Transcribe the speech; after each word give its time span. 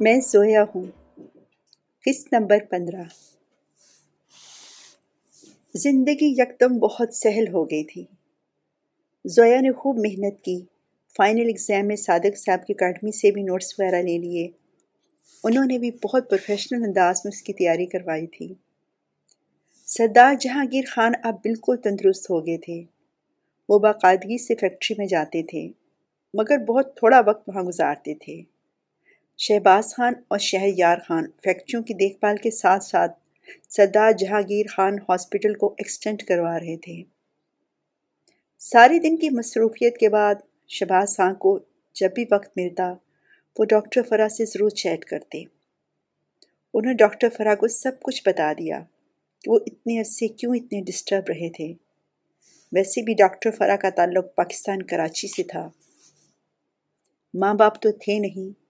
میں 0.00 0.20
زویا 0.20 0.64
ہوں۔ 0.74 0.84
قسط 2.04 2.32
نمبر 2.32 2.58
پندرہ۔ 2.70 3.02
زندگی 5.74 6.34
یکدم 6.38 6.78
بہت 6.78 7.14
سہل 7.14 7.44
ہو 7.52 7.64
گئی 7.64 7.84
تھی۔ 7.84 8.04
زویا 9.24 9.60
نے 9.60 9.72
خوب 9.72 9.96
محنت 9.96 10.42
کی۔ 10.42 10.64
فائنل 11.16 11.46
ایگزام 11.46 11.86
میں 11.86 11.96
صادق 11.96 12.38
صاحب 12.38 12.66
کی 12.66 12.72
اکیڈمی 12.72 13.12
سے 13.12 13.30
بھی 13.30 13.42
نوٹس 13.42 13.80
وغیرہ 13.80 14.02
لے 14.02 14.18
لیے۔ 14.18 14.48
انہوں 15.44 15.64
نے 15.64 15.78
بھی 15.78 15.90
بہت 15.90 16.30
پروفیشنل 16.30 16.84
انداز 16.84 17.20
میں 17.24 17.32
اس 17.36 17.42
کی 17.42 17.52
تیاری 17.52 17.86
کروائی 17.86 18.26
تھی۔ 18.26 18.54
سردار 19.86 20.34
جہانگیر 20.40 20.84
خان 20.86 21.12
اب 21.22 21.34
بالکل 21.34 21.76
تندرست 21.76 22.30
ہو 22.30 22.46
گئے 22.46 22.58
تھے۔ 22.58 22.82
وہ 23.68 23.78
باقاعدگی 23.78 24.38
سے 24.38 24.54
فیکٹری 24.54 24.94
میں 24.98 25.06
جاتے 25.06 25.42
تھے، 25.42 25.68
مگر 26.34 26.58
بہت 26.58 26.96
تھوڑا 26.96 27.20
وقت 27.26 27.48
وہاں 27.48 27.62
گزارتے 27.62 28.14
تھے۔ 28.14 28.53
شہباز 29.38 29.94
خان 29.94 30.12
اور 30.28 30.38
شہر 30.38 30.68
یار 30.76 30.98
خان 31.08 31.24
فیکٹریوں 31.44 31.82
کی 31.82 31.94
دیکھ 31.94 32.18
بھال 32.18 32.36
کے 32.36 32.50
ساتھ 32.50 32.84
ساتھ 32.84 33.12
سردار 33.68 34.12
جہانگیر 34.12 34.66
خان 34.68 34.98
ہاسپٹل 35.08 35.54
کو 35.54 35.74
ایکسٹینڈ 35.78 36.22
کروا 36.22 36.58
رہے 36.58 36.76
تھے۔ 36.76 37.02
سارے 38.58 38.98
دن 38.98 39.16
کی 39.16 39.30
مصروفیت 39.30 39.96
کے 39.96 40.08
بعد 40.08 40.34
شہباز 40.68 41.16
خان 41.16 41.34
کو 41.34 41.58
جب 41.94 42.10
بھی 42.14 42.24
وقت 42.30 42.48
ملتا 42.56 42.94
وہ 43.58 43.64
ڈاکٹر 43.64 44.02
فرا 44.02 44.28
سے 44.28 44.44
ضرور 44.44 44.70
چیٹ 44.70 45.04
کرتے۔ 45.04 45.42
انہوں 46.74 46.94
ڈاکٹر 46.94 47.28
فرا 47.28 47.54
کو 47.54 47.68
سب 47.68 48.02
کچھ 48.02 48.22
بتا 48.26 48.52
دیا 48.52 48.80
کہ 49.44 49.50
وہ 49.50 49.58
اتنے 49.66 49.98
عرصے 49.98 50.28
کیوں 50.28 50.54
اتنے 50.54 50.80
ڈسٹرب 50.80 51.24
رہے 51.28 51.50
تھے۔ 51.50 51.74
ویسے 52.72 53.02
بھی 53.02 53.14
ڈاکٹر 53.14 53.50
فرا 53.50 53.76
کا 53.76 53.90
تعلق 53.90 54.34
پاکستان 54.34 54.82
کراچی 54.82 55.28
سے 55.28 55.42
تھا۔ 55.42 55.68
ماں 57.34 57.54
باپ 57.54 57.82
تو 57.82 57.90
تھے 57.90 58.18
نہیں۔ 58.18 58.63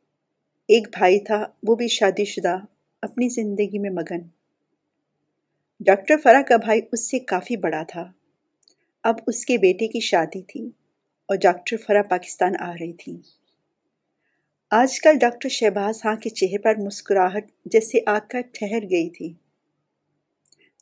ایک 0.69 0.89
بھائی 0.99 1.21
تھا، 1.21 1.47
وہ 1.63 1.75
بھی 1.75 1.89
شادی 1.89 2.25
شدہ، 2.25 2.57
اپنی 3.03 3.29
زندگی 3.29 3.79
میں 3.79 3.91
مگن۔ 3.91 4.23
ڈاکٹر 5.81 6.15
فرا 6.23 6.43
کا 6.43 6.57
بھائی 6.57 6.81
اس 6.93 7.11
سے 7.11 7.19
کافی 7.19 7.57
بڑا 7.57 7.83
تھا۔ 7.89 8.13
اب 9.03 9.15
اس 9.27 9.47
کے 9.47 9.59
بیٹے 9.59 9.89
کی 9.89 10.01
شادی 10.01 10.43
تھی 10.43 10.71
اور 11.29 11.37
ڈاکٹر 11.37 11.77
فرا 11.77 12.03
پاکستان 12.03 12.53
آ 12.61 12.73
رہی 12.73 12.93
تھی۔ 12.93 13.17
آج 14.71 15.01
کل 15.01 15.19
ڈاکٹر 15.19 15.49
شہباز 15.49 16.01
ہاں 16.05 16.17
کے 16.17 16.31
چہرے 16.31 16.59
پر 16.59 16.75
مسکراہٹ 16.77 17.47
جیسے 17.65 17.99
آگ 18.07 18.21
کر 18.29 18.41
ٹھہر 18.53 18.83
گئی 18.91 19.11
تھی۔ 19.11 19.33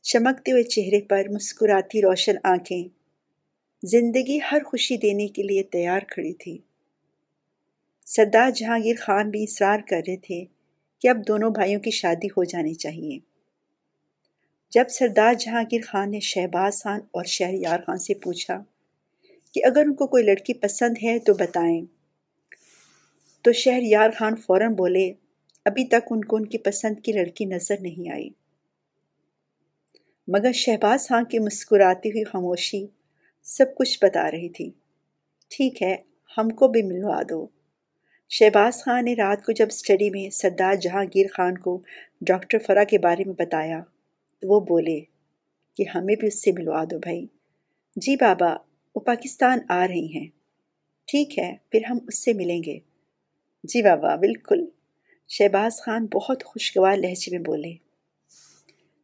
چمکتے 0.03 0.53
ہوئے 0.53 0.63
چہرے 0.63 1.01
پر 1.01 1.29
مسکراتی 1.29 2.03
روشن 2.03 2.37
آنکھیں، 2.45 2.89
زندگی 3.83 4.39
ہر 4.53 4.63
خوشی 4.67 4.97
دینے 4.97 5.29
کے 5.29 5.43
لیے 5.43 5.63
تیار 5.63 6.01
کھڑی 6.01 6.35
تھی۔ 6.35 6.59
سردار 8.07 8.51
جہانگیر 8.51 8.95
خان 9.01 9.31
بھی 9.31 9.43
اصرار 9.43 9.79
کر 9.89 9.97
رہے 9.97 10.17
تھے 10.17 10.45
کہ 10.99 11.09
اب 11.09 11.29
دونوں 11.29 11.51
بھائیوں 11.51 11.81
کی 11.81 11.91
شادی 11.91 12.27
ہو 12.27 12.45
جانی 12.45 12.75
چاہیے۔ 12.75 13.19
جب 14.71 14.85
سردار 14.91 15.35
جہانگیر 15.35 15.81
خان 15.87 16.11
نے 16.11 16.21
شہباز 16.21 16.83
خان 16.83 17.01
اور 17.11 17.25
شہر 17.25 17.55
یار 17.55 17.81
خان 17.87 17.99
سے 17.99 18.15
پوچھا 18.15 18.63
کہ 19.53 19.65
اگر 19.65 19.83
ان 19.87 19.95
کو 19.95 20.07
کوئی 20.07 20.25
لڑکی 20.25 20.55
پسند 20.55 20.95
ہے 21.03 21.19
تو 21.19 21.35
بتائیں۔ 21.35 21.83
تو 23.43 23.53
شہر 23.53 23.81
یار 23.83 24.11
خان 24.19 24.37
فوراً 24.37 24.75
بولے، 24.75 25.13
ابھی 25.65 25.85
تک 25.85 26.09
ان 26.11 26.25
کو 26.25 26.37
ان 26.37 26.47
کی 26.47 26.59
پسند 26.59 27.01
کی 27.05 27.13
لڑکی 27.13 27.45
نظر 27.45 27.75
نہیں 27.81 28.13
آئی۔ 28.13 28.31
مگر 30.29 30.53
شہباز 30.53 31.09
خان 31.09 31.25
کی 31.25 31.39
مسکراتی 31.39 32.09
ہوئی 32.09 32.25
خاموشی 32.25 32.87
سب 33.43 33.67
کچھ 33.75 33.99
بتا 34.03 34.31
رہی 34.31 34.49
تھی۔ 34.49 34.71
ٹھیک 35.49 35.83
ہے، 35.83 35.97
ہم 36.39 36.49
کو 36.49 36.69
بھی 36.69 36.83
ملوا 36.83 37.23
دو۔ 37.29 37.47
شہباز 38.35 38.83
خان 38.83 39.05
نے 39.05 39.15
رات 39.15 39.45
کو 39.45 39.53
جب 39.53 39.67
اسٹڈی 39.71 40.11
میں 40.11 40.31
سردار 40.31 40.75
جہانگیر 40.75 41.27
خان 41.33 41.59
کو 41.59 41.83
ڈاکٹر 42.21 42.59
فرا 42.59 42.85
کے 42.85 42.99
بارے 42.99 43.25
میں 43.25 43.35
بتایا، 43.39 43.81
تو 44.41 44.49
وہ 44.49 44.61
بولے 44.61 45.01
کہ 45.77 45.85
ہمیں 45.95 46.17
بھی 46.17 46.29
اس 46.29 46.43
سے 46.43 46.53
ملوا 46.53 46.85
دو 46.91 46.99
بھائی۔ 46.99 47.27
جی 47.97 48.17
بابا، 48.17 48.57
وہ 48.95 49.01
پاکستان 49.01 49.59
آ 49.69 49.89
رہی 49.89 50.07
ہیں۔ 50.15 50.27
ٹھیک 51.07 51.39
ہے، 51.39 51.57
پھر 51.71 51.81
ہم 51.91 51.99
اس 52.09 52.25
سے 52.25 52.33
ملیں 52.33 52.63
گے۔ 52.67 52.79
جی 53.65 53.83
بابا، 53.83 54.17
بالکل۔ 54.17 54.67
شہباز 55.29 55.77
خان 55.77 56.07
بہت 56.07 56.45
خوشگوار 56.45 56.97
لہجے 56.97 57.37
میں 57.37 57.45
بولے۔ 57.45 57.75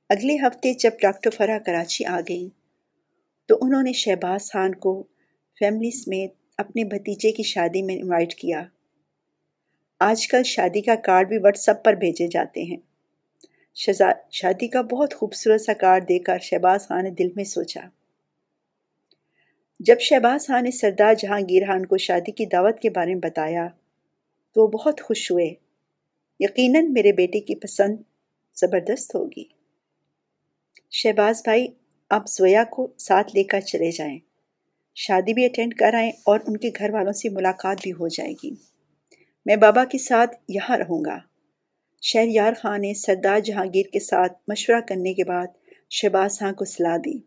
اگلے 0.09 0.37
ہفتے 0.37 0.75
جب 0.75 0.91
ڈاکٹر 1.03 1.31
فرا 1.31 1.59
کراچی 1.59 2.05
آ 2.05 2.21
گئی 2.29 2.49
تو 3.47 3.59
انہوں 3.61 3.83
نے 3.83 3.93
شہباز 3.93 4.53
خان 4.53 4.75
کو 4.75 5.03
فیملی 5.59 5.91
سمیت 5.91 6.33
اپنے 6.59 6.85
بھتیجے 6.85 7.33
کی 7.33 7.43
شادی 7.43 7.83
میں 7.83 7.97
انوائٹ 7.97 8.35
کیا۔ 8.35 8.65
آج 10.01 10.29
کل 10.29 10.43
شادی 10.43 10.81
کا 10.81 10.95
کارڈ 10.95 11.29
بھی 11.29 11.39
واٹس 11.39 11.69
اپ 11.69 11.85
پر 11.85 11.93
بھیجے 11.93 12.29
جاتے 12.29 12.63
ہیں۔ 12.63 12.77
شادی 14.31 14.69
کا 14.69 14.81
بہت 14.81 15.15
خوبصورت 15.15 15.61
سا 15.61 15.73
کارڈ 15.73 16.09
دے 16.09 16.19
کر 16.19 16.39
شہباز 16.39 16.89
خان 16.89 17.05
نے 17.05 17.11
دل 17.11 17.29
میں 17.37 17.45
سوچا۔ 17.45 17.81
جب 19.81 20.01
شہباز 20.01 20.47
خان 20.47 20.65
نے 20.65 20.71
سردار 20.71 21.15
جہانگیر 21.15 21.67
خان 21.67 21.87
کو 21.87 21.97
شادی 21.97 22.33
کی 22.33 22.47
دعوت 22.47 22.81
کے 22.81 22.91
بارے 22.91 23.15
میں 23.15 23.21
بتایا، 23.21 23.69
تو 24.55 24.63
وہ 24.63 24.69
بہت 24.69 25.01
خوش 25.01 25.31
ہوئے۔ 25.31 25.55
یقیناً 26.41 26.93
میرے 26.93 27.13
بیٹے 27.13 27.41
کی 27.41 27.55
پسند 27.55 27.97
زبردست 28.57 29.15
ہوگی۔ 29.15 29.45
شہباز 30.91 31.41
بھائی، 31.45 31.67
آپ 32.11 32.29
زویا 32.29 32.65
کو 32.71 32.89
ساتھ 32.99 33.37
لے 33.37 33.45
کر 33.45 33.61
چلے 33.61 33.91
جائیں۔ 33.91 34.19
شادی 34.95 35.35
بھی 35.35 35.45
اٹینڈ 35.45 35.75
کرائیں 35.75 36.13
اور 36.25 36.41
ان 36.47 36.57
کے 36.57 36.71
گھر 36.79 36.91
والوں 36.91 37.13
سے 37.13 37.29
ملاقات 37.29 37.77
بھی 37.83 37.93
ہو 37.93 38.09
جائے 38.09 38.33
گی۔ 38.33 38.78
میں 39.49 39.57
بابا 39.57 39.85
کے 39.85 39.99
ساتھ 39.99 40.37
یہاں 40.49 40.79
رہوں 40.79 41.05
گا۔ 41.05 41.19
شہریار 42.03 42.53
خان 42.53 42.81
نے 42.81 42.95
سردار 42.95 43.41
جہانگیر 43.41 43.87
کے 43.87 44.01
ساتھ 44.01 44.33
مشورہ 44.49 44.81
کرنے 44.81 45.15
کے 45.15 45.25
بعد 45.25 45.47
شہباز 45.91 46.39
خان 46.39 46.55
کو 46.55 46.65
صلاح 46.65 46.97
دی۔ 46.97 47.19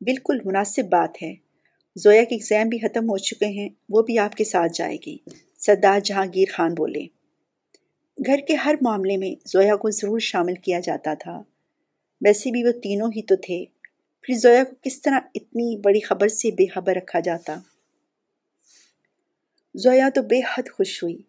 بالکل 0.00 0.38
مناسب 0.44 0.82
بات 0.84 1.22
ہے۔ 1.22 1.34
زویا 1.96 2.24
کے 2.24 2.34
ایگزام 2.34 2.68
بھی 2.68 2.78
ختم 2.78 3.04
ہو 3.04 3.18
چکے 3.18 3.46
ہیں، 3.46 3.68
وہ 3.88 4.02
بھی 4.02 4.18
آپ 4.18 4.34
کے 4.34 4.44
ساتھ 4.44 4.72
جائے 4.74 4.96
گی۔ 5.06 5.16
سردار 5.58 6.00
جہانگیر 6.00 6.52
خان 6.52 6.74
بولے۔ 6.74 7.06
گھر 8.26 8.38
کے 8.38 8.54
ہر 8.54 8.74
معاملے 8.82 9.16
میں 9.16 9.48
زویا 9.48 9.76
کو 9.76 9.90
ضرور 9.90 10.18
شامل 10.18 10.54
کیا 10.54 10.80
جاتا 10.80 11.14
تھا۔ 11.14 11.42
ویسے 12.24 12.50
بھی 12.50 12.64
وہ 12.64 12.72
تینوں 12.72 13.08
ہی 13.08 13.22
تو 13.22 13.36
تھے۔ 13.36 13.64
پھر 14.22 14.34
زویا 14.34 14.64
کو 14.64 14.76
کس 14.82 15.02
طرح 15.02 15.20
اتنی 15.34 15.76
بڑی 15.76 16.00
خبر 16.00 16.28
سے 16.28 16.50
بے 16.50 16.66
خبر 16.66 16.94
رکھا 16.96 17.20
جاتا؟ 17.20 17.60
زویا 19.74 20.08
تو 20.14 20.22
بے 20.22 20.38
حد 20.38 20.70
خوش 20.72 21.02
ہوئی 21.02 21.22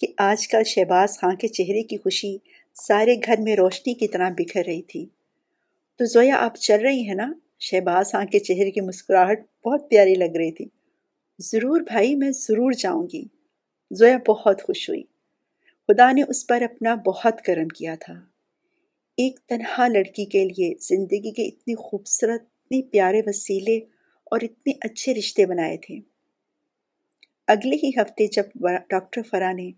کہ 0.00 0.06
آج 0.18 0.48
کل 0.48 0.64
شہباز 0.64 1.18
خان 1.18 1.36
کے 1.36 1.48
چہرے 1.48 1.82
کی 1.82 1.96
خوشی 1.96 2.36
سارے 2.74 3.16
گھر 3.26 3.34
میں 3.38 3.56
روشنی 3.56 3.94
کی 3.94 4.08
طرح 4.08 4.30
بکھر 4.30 4.62
رہی 4.66 4.82
تھی۔ 4.82 5.06
تو 5.98 6.04
زویا، 6.04 6.36
آپ 6.36 6.56
چل 6.56 6.80
رہی 6.80 7.06
ہیں 7.06 7.14
نا؟ 7.14 7.32
شہباز 7.60 8.12
خان 8.12 8.26
کے 8.26 8.38
چہرے 8.38 8.70
کی 8.70 8.80
مسکراہٹ 8.80 9.40
بہت 9.64 9.90
پیاری 9.90 10.14
لگ 10.14 10.36
رہی 10.36 10.52
تھی۔ 10.52 10.66
ضرور 11.38 11.80
بھائی، 11.80 12.14
میں 12.14 12.30
ضرور 12.30 12.72
جاؤں 12.72 13.06
گی۔ 13.12 13.24
زویا 13.90 14.18
بہت 14.28 14.62
خوش 14.62 14.88
ہوئی۔ 14.88 15.02
خدا 15.88 16.12
نے 16.12 16.22
اس 16.28 16.46
پر 16.46 16.62
اپنا 16.62 16.94
بہت 16.94 17.42
کرم 17.44 17.68
کیا 17.68 17.94
تھا۔ 18.00 18.14
ایک 19.16 19.40
تنہا 19.40 19.88
لڑکی 19.88 20.24
کے 20.24 20.44
لیے 20.44 20.74
زندگی 20.80 21.30
کے 21.30 21.48
اتنی 21.48 21.74
خوبصورت 21.74 22.42
اتنے 22.42 22.82
پیارے 22.82 23.22
وسیلے 23.26 23.76
اور 24.24 24.40
اتنے 24.42 24.72
اچھے 24.80 25.14
رشتے 25.14 25.46
بنائے 25.46 25.76
تھے۔ 25.76 26.11
اگلے 27.52 27.76
ہی 27.76 27.90
ہفتے 27.96 28.26
جب 28.26 28.66
ڈاکٹر 28.90 29.22
فرا 29.22 29.52
نے 29.52 29.70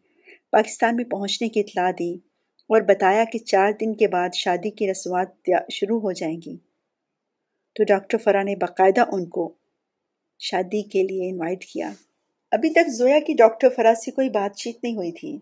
پاکستان 0.51 0.97
میں 0.97 1.05
پہنچنے 1.05 1.49
کی 1.49 1.61
اطلاع 1.61 1.91
دی 1.99 2.15
اور 2.71 2.81
بتایا 2.81 3.25
کہ 3.33 3.39
چار 3.39 3.73
دن 3.81 3.95
کے 3.95 4.09
بعد 4.09 4.35
شادی 4.35 4.71
کی 4.71 4.91
رسومات 4.91 5.51
شروع 5.73 6.01
ہو 6.01 6.13
جائیں 6.13 6.37
گی، 6.37 6.57
تو 7.77 7.85
ڈاکٹر 7.85 8.19
فرا 8.19 8.43
نے 8.43 8.57
باقاعدہ 8.57 9.05
ان 9.13 9.25
کو 9.29 9.55
شادی 10.41 10.83
کے 10.83 11.03
لیے 11.03 11.31
انوائٹ 11.31 11.65
کیا۔ 11.65 11.91
ابھی 12.53 12.71
تک 12.71 12.89
زویا 12.89 13.19
کی 13.27 13.35
ڈاکٹر 13.35 13.69
فرا 13.69 13.95
سے 13.95 14.11
کوئی 14.11 14.29
بات 14.29 14.57
چیت 14.57 14.85
نہیں 14.85 14.97
ہوئی 14.97 15.13
تھی، 15.13 15.39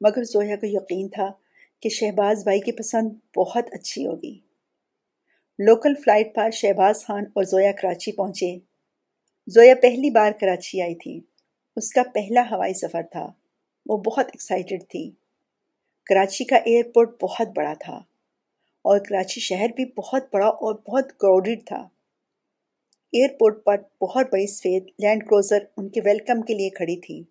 مگر 0.00 0.24
زویا 0.24 0.56
کو 0.56 0.66
یقین 0.66 1.08
تھا 1.08 1.28
کہ 1.82 1.88
شہباز 1.88 2.42
بھائی 2.44 2.60
کی 2.60 2.72
پسند 2.72 3.10
بہت 3.36 3.66
اچھی 3.72 4.06
ہوگی۔ 4.06 4.34
لوکل 5.58 5.94
فلائٹ 5.94 6.34
پر 6.34 6.50
شہباز 6.50 7.04
خان 7.04 7.24
اور 7.34 7.44
زویا 7.44 7.72
کراچی 7.72 8.12
پہنچے۔ 8.12 8.58
زویا 9.48 9.74
پہلی 9.82 10.10
بار 10.10 10.32
کراچی 10.40 10.80
آئی 10.82 10.94
تھی۔ 10.94 11.20
اس 11.76 11.92
کا 11.92 12.02
پہلا 12.14 12.42
ہوائی 12.50 12.74
سفر 12.74 13.02
تھا۔ 13.10 13.32
وہ 13.86 13.96
بہت 13.96 14.26
ایکسائٹڈ 14.26 14.82
تھی۔ 14.88 15.10
کراچی 16.04 16.44
کا 16.44 16.56
ایئرپورٹ 16.56 17.22
بہت 17.22 17.48
بڑا 17.56 17.74
تھا 17.74 17.94
اور 18.84 18.98
کراچی 18.98 19.40
شہر 19.40 19.66
بھی 19.76 19.84
بہت 19.84 20.24
بڑا 20.32 20.46
اور 20.46 20.74
بہت 20.74 21.18
کراؤڈڈ 21.18 21.66
تھا۔ 21.66 21.88
ایئرپورٹ 23.12 23.64
پر 23.64 24.04
بہت 24.04 24.26
بڑی 24.32 24.46
سفید 24.46 24.84
لینڈ 24.98 25.22
کروزر 25.22 25.58
ان 25.76 25.88
کے 25.88 26.00
ویلکم 26.04 26.42
کے 26.42 26.54
لیے 26.54 26.70
کھڑی 26.70 26.96
تھی۔ 26.96 27.22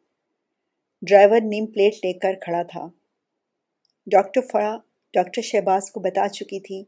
ڈرائیور 1.02 1.42
نیم 1.44 1.66
پلیٹ 1.66 1.94
لے 1.94 2.14
کر 2.14 2.34
کھڑا 2.42 2.64
تھا۔ 2.64 2.88
ڈاکٹر 4.08 4.42
فرا، 4.52 4.78
ڈاکٹر 5.14 5.42
شہباز 5.42 5.92
کو 5.92 6.00
بتا 6.00 6.30
چکی 6.30 6.60
تھی 6.60 6.84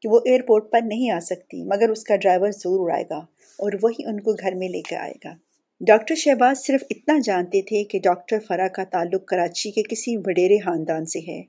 کہ 0.00 0.08
وہ 0.08 0.20
ایئرپورٹ 0.24 0.70
پر 0.72 0.80
نہیں 0.84 1.10
آ 1.10 1.18
سکتی، 1.20 1.62
مگر 1.62 1.88
اس 1.88 2.04
کا 2.04 2.16
ڈرائیور 2.16 2.50
ضرور 2.50 2.90
آئے 2.90 3.04
گا 3.10 3.18
اور 3.58 3.72
وہی 3.82 4.04
ان 4.06 4.20
کو 4.20 4.32
گھر 4.32 4.54
میں 4.54 4.68
لے 4.68 4.82
کے 4.82 4.96
آئے 4.96 5.14
گا۔ 5.24 5.43
ڈاکٹر 5.86 6.14
شہباز 6.14 6.58
صرف 6.58 6.82
اتنا 6.90 7.18
جانتے 7.24 7.62
تھے 7.62 7.84
کہ 7.84 7.98
ڈاکٹر 7.98 8.38
فرا 8.48 8.68
کا 8.68 8.84
تعلق 8.84 9.24
کراچی 9.24 9.70
کے 9.70 9.82
کسی 9.82 10.16
وڈیرے 10.16 10.58
خاندان 10.58 11.06
سے 11.06 11.18
ہے 11.18 11.40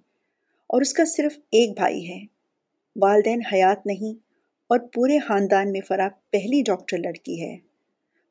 اور 0.67 0.81
اس 0.81 0.93
کا 0.93 1.05
صرف 1.05 1.37
ایک 1.51 1.77
بھائی 1.77 2.09
ہے۔ 2.09 2.19
والدین 2.95 3.41
حیات 3.53 3.85
نہیں 3.85 4.13
اور 4.69 4.79
پورے 4.79 5.19
خاندان 5.19 5.71
میں 5.71 5.81
فرا 5.87 6.07
پہلی 6.31 6.61
ڈاکٹر 6.61 6.97
لڑکی 6.97 7.41
ہے۔ 7.41 7.57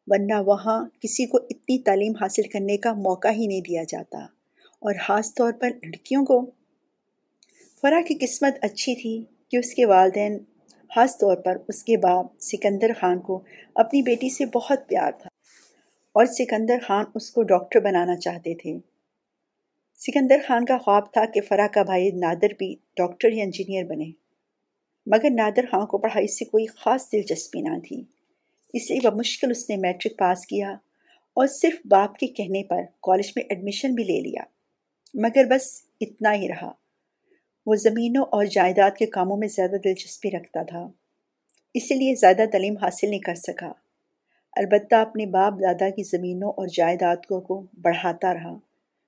ورنہ 0.07 0.41
وہاں 0.47 0.89
کسی 1.01 1.27
کو 1.27 1.39
اتنی 1.51 1.79
تعلیم 1.79 2.13
حاصل 2.21 2.43
کرنے 2.43 2.77
کا 2.77 2.93
موقع 2.93 3.29
ہی 3.29 3.47
نہیں 3.47 3.61
دیا 3.61 3.83
جاتا۔ 3.89 4.19
اور 4.83 4.95
خاص 5.07 5.35
طور 5.35 5.53
پر 5.53 5.69
لڑکیوں 5.69 6.25
کو۔ 6.25 6.51
فرا 7.81 8.01
کی 8.09 8.15
قسمت 8.21 8.55
اچھی 8.63 8.95
تھی 8.95 9.25
کہ 9.51 9.57
اس 9.57 9.75
کے 9.75 9.87
والدین 9.87 10.39
خاص 10.95 11.19
طور 11.19 11.37
پر 11.37 11.57
اس 11.69 11.85
کے 11.85 11.97
باپ 11.97 12.27
سکندر 12.41 12.93
خان 13.01 13.21
کو 13.21 13.43
اپنی 13.75 14.03
بیٹی 14.03 14.29
سے 14.29 14.47
بہت 14.47 14.89
پیار 14.89 15.13
تھا۔ 15.13 15.34
اور 16.15 16.27
سکندر 16.27 16.79
خان 16.87 17.05
اس 17.15 17.31
کو 17.31 17.43
ڈاکٹر 17.43 17.81
بنانا 17.81 18.17
چاہتے 18.17 18.55
تھے۔ 18.55 18.77
سکندر 20.01 20.39
خان 20.47 20.65
کا 20.65 20.77
خواب 20.79 21.13
تھا 21.13 21.25
کہ 21.25 21.41
فرا 21.41 21.67
کا 21.67 21.83
بھائی 21.83 22.11
نادر 22.11 22.53
بھی 22.59 22.75
ڈاکٹر 22.97 23.33
یا 23.33 23.45
انجینئر 23.45 23.85
بنے، 23.85 24.11
مگر 25.07 25.31
نادر 25.31 25.65
خان 25.71 25.87
کو 25.87 25.99
پڑھائی 25.99 26.27
سے 26.27 26.45
کوئی 26.45 26.67
خاص 26.67 27.07
دلچسپی 27.13 27.61
نہ 27.61 27.79
تھی، 27.89 28.03
اس 28.75 28.91
لیے 28.91 29.01
بمشکل 29.05 29.51
اس 29.51 29.69
نے 29.71 29.77
میٹرک 29.77 30.19
پاس 30.19 30.47
کیا 30.47 30.71
اور 31.37 31.47
صرف 31.47 31.87
باپ 31.87 32.17
کے 32.19 32.27
کہنے 32.27 32.63
پر 32.63 32.83
کالج 33.03 33.33
میں 33.37 33.45
ایڈمیشن 33.49 33.95
بھی 33.95 34.05
لے 34.05 34.21
لیا۔ 34.21 34.43
مگر 35.15 35.45
بس 35.51 35.67
اتنا 36.01 36.35
ہی 36.35 36.49
رہا۔ 36.49 36.73
وہ 37.67 37.75
زمینوں 37.75 38.25
اور 38.33 38.45
جائیداد 38.45 38.97
کے 38.99 39.07
کاموں 39.07 39.37
میں 39.37 39.49
زیادہ 39.49 39.77
دلچسپی 39.85 40.31
رکھتا 40.31 40.63
تھا، 40.63 40.87
اسی 41.75 41.95
لیے 41.95 42.15
زیادہ 42.15 42.45
تعلیم 42.53 42.77
حاصل 42.77 43.11
نہیں 43.11 43.21
کر 43.21 43.35
سکا۔ 43.35 43.73
البتہ 44.57 44.95
اپنے 44.95 45.27
باپ 45.27 45.53
دادا 45.53 45.91
کی 45.91 46.03
زمینوں 46.03 46.51
اور 46.51 46.67
جائیدادوں 46.67 47.41
کو 47.41 47.67
بڑھاتا 47.83 48.35
رہا۔ 48.35 48.59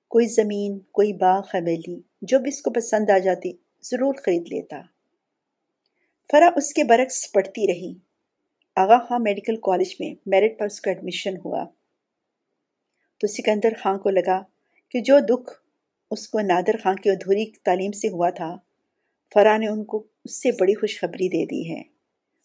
کوئی 0.09 0.27
زمین، 0.27 0.79
کوئی 0.79 1.13
باغ، 1.13 1.43
حویلی، 1.55 2.01
جو 2.23 2.39
بھی 2.39 2.49
اس 2.49 2.63
کو 2.63 2.71
پسند 2.71 3.11
آ 3.11 3.19
جاتی، 3.19 3.53
ضرور 3.83 4.15
خرید 4.15 4.53
لیتا۔ 4.53 4.81
فرا 6.33 6.51
اس 6.57 6.75
کے 6.75 6.85
برعکس 6.85 7.33
پڑھتی 7.33 7.67
رہی۔ 7.67 7.95
آغا 8.77 8.99
خاں 8.99 9.19
میڈیکل 9.19 9.57
کالج 9.57 9.95
میں 10.01 10.15
میرٹ 10.27 10.59
پر 10.59 10.67
اس 10.67 10.81
کا 10.81 10.91
ایڈمیشن 10.91 11.35
ہوا۔ 11.45 11.65
تو 13.21 13.27
سکندر 13.27 13.69
خان 13.83 13.99
کو 13.99 14.11
لگا 14.11 14.43
کہ 14.91 15.01
جو 15.01 15.19
دکھ 15.19 15.53
اس 16.11 16.29
کو 16.29 16.41
نادر 16.41 16.77
خان 16.83 16.97
کی 16.97 17.11
ادھوری 17.11 17.51
تعلیم 17.51 17.93
سے 17.93 18.09
ہوا 18.09 18.31
تھا 18.31 18.57
فرا 19.35 19.57
نے 19.57 19.69
ان 19.69 19.85
کو 19.85 20.07
اس 20.25 20.43
سے 20.43 20.51
بڑی 20.53 20.75
خوشخبری 20.75 21.29
دے 21.29 21.47
دی 21.47 21.75
ہے۔ 21.75 21.83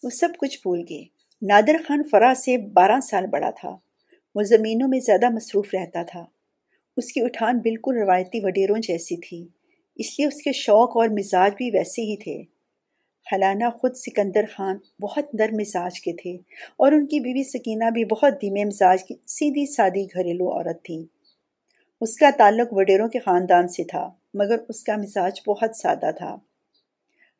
وہ 0.03 0.09
سب 0.09 0.29
کچھ 0.39 0.57
بھول 0.57 0.83
گئے۔ 0.89 1.20
نادر 1.43 1.75
خان 1.87 2.01
فرا 2.11 2.33
سے 2.35 2.57
بارہ 2.57 2.99
سال 2.99 3.25
بڑا 3.27 3.49
تھا۔ 3.49 3.77
وہ 4.35 4.43
زمینوں 4.43 4.87
میں 4.87 4.99
زیادہ 4.99 5.29
مصروف 5.29 5.67
رہتا 5.73 6.03
تھا۔ 6.03 6.25
اس 6.97 7.13
کی 7.13 7.21
اٹھان 7.21 7.57
بالکل 7.57 7.97
روایتی 7.97 8.39
وڈیروں 8.43 8.77
جیسی 8.77 9.17
تھی، 9.17 9.47
اس 9.95 10.19
لیے 10.19 10.27
اس 10.27 10.41
کے 10.41 10.51
شوق 10.51 10.97
اور 10.97 11.07
مزاج 11.07 11.51
بھی 11.55 11.71
ویسے 11.73 12.01
ہی 12.01 12.17
تھے۔ 12.17 12.43
حلانہ 13.33 13.63
خود 13.77 13.95
سکندر 13.95 14.45
خان 14.51 14.77
بہت 15.01 15.35
نرم 15.35 15.55
مزاج 15.55 16.01
کے 16.01 16.13
تھے 16.13 16.37
اور 16.77 16.91
ان 16.91 17.05
کی 17.05 17.19
بیوی 17.19 17.43
سکینہ 17.43 17.89
بھی 17.89 18.05
بہت 18.05 18.41
دھیمے 18.41 18.65
مزاج 18.65 19.03
کی 19.03 19.15
سیدھی 19.27 19.65
سادی 19.65 20.05
گھریلو 20.05 20.49
عورت 20.49 20.83
تھی۔ 20.83 21.05
اس 22.01 22.17
کا 22.17 22.29
تعلق 22.37 22.67
وڈیروں 22.71 23.09
کے 23.09 23.19
خاندان 23.19 23.67
سے 23.67 23.83
تھا، 23.83 24.09
مگر 24.33 24.55
اس 24.69 24.83
کا 24.83 24.95
مزاج 24.95 25.41
بہت 25.47 25.75
سادہ 25.75 26.11
تھا۔ 26.17 26.37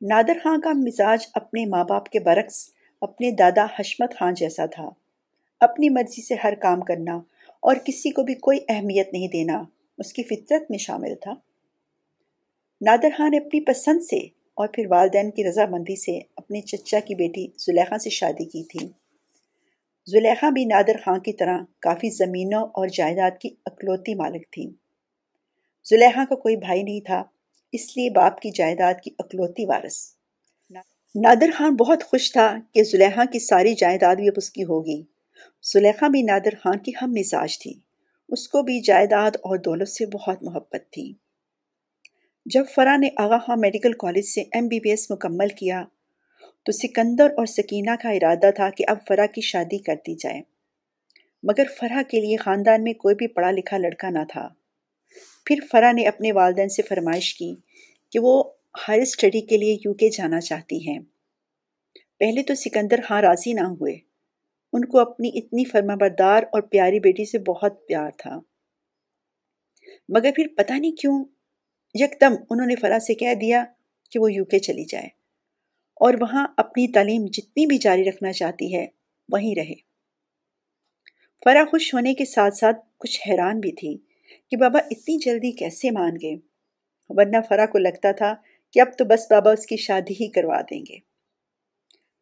نادر 0.02 0.34
خان 0.44 0.62
کا 0.62 0.70
مزاج 0.74 1.28
اپنے 1.34 1.66
ماں 1.66 1.84
باپ 1.84 2.10
کے 2.10 2.20
برعکس 2.20 2.70
اپنے 3.02 3.32
دادا 3.32 3.66
حشمت 3.80 4.16
خان 4.20 4.34
جیسا 4.34 4.66
تھا۔ 4.66 4.90
اپنی 5.60 5.90
مرضی 5.90 6.22
سے 6.22 6.36
ہر 6.44 6.54
کام 6.56 6.82
کرنا 6.82 7.16
اور 7.60 7.76
کسی 7.76 8.10
کو 8.10 8.24
بھی 8.24 8.34
کوئی 8.34 8.60
اہمیت 8.70 9.14
نہیں 9.14 9.28
دینا 9.28 9.64
اس 9.98 10.14
کی 10.14 10.24
فطرت 10.24 10.72
میں 10.72 10.78
شامل 10.78 11.16
تھا۔ 11.16 11.34
نادر 12.82 13.10
خان 13.18 13.32
نے 13.32 13.38
اپنی 13.38 13.62
پسند 13.62 14.02
سے 14.02 14.18
اور 14.54 14.68
پھر 14.68 14.86
والدین 14.90 15.32
کی 15.32 15.44
رضامندی 15.44 15.96
سے 15.96 16.20
اپنے 16.36 16.62
چچا 16.62 17.00
کی 17.00 17.16
بیٹی 17.16 17.48
زلیخا 17.58 17.98
سے 17.98 18.10
شادی 18.10 18.46
کی 18.46 18.64
تھی۔ 18.64 18.88
زلیخا 20.08 20.50
بھی 20.50 20.66
نادر 20.66 20.96
خان 21.06 21.20
کی 21.20 21.34
طرح 21.34 21.58
کافی 21.80 22.10
زمینوں 22.10 22.64
اور 22.64 22.88
جائیداد 22.88 23.32
کی 23.42 23.50
اکلوتی 23.66 24.16
مالک 24.16 24.52
تھی 24.52 24.72
زلیخا 25.86 26.24
کا 26.30 26.36
کوئی 26.36 26.56
بھائی 26.56 26.84
نہیں 26.84 27.00
تھا، 27.00 27.24
اس 27.72 27.98
لیے 27.98 28.10
باپ 28.10 28.40
کی 28.40 28.52
جائیداد 28.52 28.94
کی 29.04 29.12
اکلوتی 29.20 29.66
وارث۔ 29.66 30.21
نادر 31.16 31.50
خان 31.58 31.76
بہت 31.76 32.04
خوش 32.04 32.32
تھا 32.32 32.58
کہ 32.74 32.84
زلیخا 32.84 33.26
کی 33.26 33.40
ساری 33.40 33.76
جائیداد 33.76 34.16
بھی 34.16 34.28
اب 34.28 34.34
اس 34.38 34.50
کی 34.50 34.64
ہوگی۔ 34.64 35.04
زلیخا 35.64 36.08
بھی 36.08 36.22
نادر 36.22 36.56
خان 36.64 36.80
کی 36.80 36.92
ہم 37.02 37.12
مزاج 37.12 37.60
تھی۔ 37.60 37.74
اس 38.30 38.48
کو 38.48 38.62
بھی 38.62 38.82
جائیداد 38.82 39.32
اور 39.36 39.58
دولت 39.58 39.90
سے 39.90 40.06
بہت 40.06 40.44
محبت 40.44 40.92
تھی۔ 40.92 41.14
جب 42.46 42.64
فرا 42.76 42.98
نے 42.98 43.10
آغا 43.18 43.38
خاں 43.38 43.56
میڈیکل 43.58 43.94
کالج 43.94 44.26
سے 44.26 44.42
ایم 44.42 44.68
بی 44.68 44.80
بی 44.80 44.90
ایس 44.90 45.12
مکمل 45.12 45.48
کیا، 45.48 45.84
تو 46.66 46.72
سکندر 46.72 47.28
اور 47.38 47.46
سکینہ 47.46 47.96
کا 48.04 48.10
ارادہ 48.10 48.52
تھا 48.56 48.70
کہ 48.70 48.86
اب 48.88 48.98
فرا 49.08 49.26
کی 49.26 49.42
شادی 49.42 49.78
کر 49.78 49.96
دی 49.96 50.16
جائے۔ 50.16 50.42
مگر 51.44 51.64
فرا 51.80 52.02
کے 52.08 52.22
لیے 52.22 52.38
خاندان 52.38 52.84
میں 52.84 52.94
کوئی 52.94 53.16
بھی 53.16 53.28
پڑھا 53.28 53.52
لکھا 53.52 53.78
لڑکا 53.78 54.10
نہ 54.10 54.24
تھا۔ 54.30 54.48
پھر 55.46 55.56
فرا 55.72 55.92
نے 55.92 56.08
اپنے 56.08 56.32
والدین 56.32 56.70
سے 56.70 56.82
فرمائش 56.82 57.36
کی 57.36 57.56
کہ 58.12 58.20
وہ 58.20 58.44
ہائر 58.78 59.02
اسٹڈی 59.02 59.42
کے 59.42 59.58
لیے 59.58 59.74
یو 59.74 59.94
کے 59.94 60.10
جانا 60.10 60.42
چاہتی 60.42 60.90
ہیں۔ 60.90 61.00
پہلے 62.20 62.44
تو 62.44 62.56
سکندر 62.56 63.00
خاں 63.04 63.22
راضی 63.22 63.54
نہ 63.54 63.62
ہوئے۔ 63.62 63.94
ان 64.74 64.86
کو 64.86 65.00
اپنی 65.00 65.32
اتنی 65.34 65.64
فرما 65.66 65.96
بردار 65.96 66.44
اور 66.44 66.62
پیاری 66.62 67.00
بیٹی 67.00 67.26
سے 67.26 67.40
بہت 67.40 67.88
پیار 67.88 68.12
تھا۔ 68.18 68.40
مگر 70.10 70.32
پھر 70.36 70.48
پتہ 70.58 70.74
نہیں 70.74 70.92
کیوں 70.92 71.26
یکدم 71.94 72.34
انہوں 72.50 72.68
نے 72.68 72.76
فرا 72.76 73.00
سے 73.00 73.14
کہہ 73.14 73.34
دیا 73.34 73.66
کہ 74.12 74.20
وہ 74.20 74.34
یو 74.34 74.46
کے 74.46 74.60
چلی 74.60 74.86
جائے۔ 74.86 75.08
اور 75.96 76.14
وہاں 76.22 76.48
اپنی 76.58 76.88
تعلیم 76.88 77.26
جتنی 77.26 77.66
بھی 77.66 77.78
جاری 77.78 78.04
رکھنا 78.04 78.32
چاہتی 78.32 78.76
ہے، 78.76 78.88
وہیں 79.32 79.56
رہے۔ 79.56 79.74
فرا 81.44 81.64
خوش 81.72 81.94
ہونے 81.94 82.14
کے 82.14 82.26
ساتھ 82.26 82.56
ساتھ 82.56 82.78
کچھ 82.98 83.22
حیران 83.28 83.60
بھی 83.60 83.72
تھی 83.72 83.98
کہ 84.52 84.58
بابا 84.58 84.80
اتنی 84.80 85.18
جلدی 85.18 85.52
کیسے 85.52 85.92
مان 85.92 86.16
گئے۔ 86.22 86.36
ورنہ 87.10 87.38
فرا 87.50 87.66
کو 87.66 87.78
لگتا 87.78 88.12
تھا 88.12 88.36
کہ 88.74 88.80
اب 88.80 88.88
تو 88.98 89.06
بس 89.06 89.32
بابا 89.32 89.52
اس 89.52 89.66
کی 89.66 89.78
شادی 89.78 90.14
ہی 90.14 90.28
کروا 90.28 90.62
دیں 90.62 90.82
گے۔ 90.90 90.98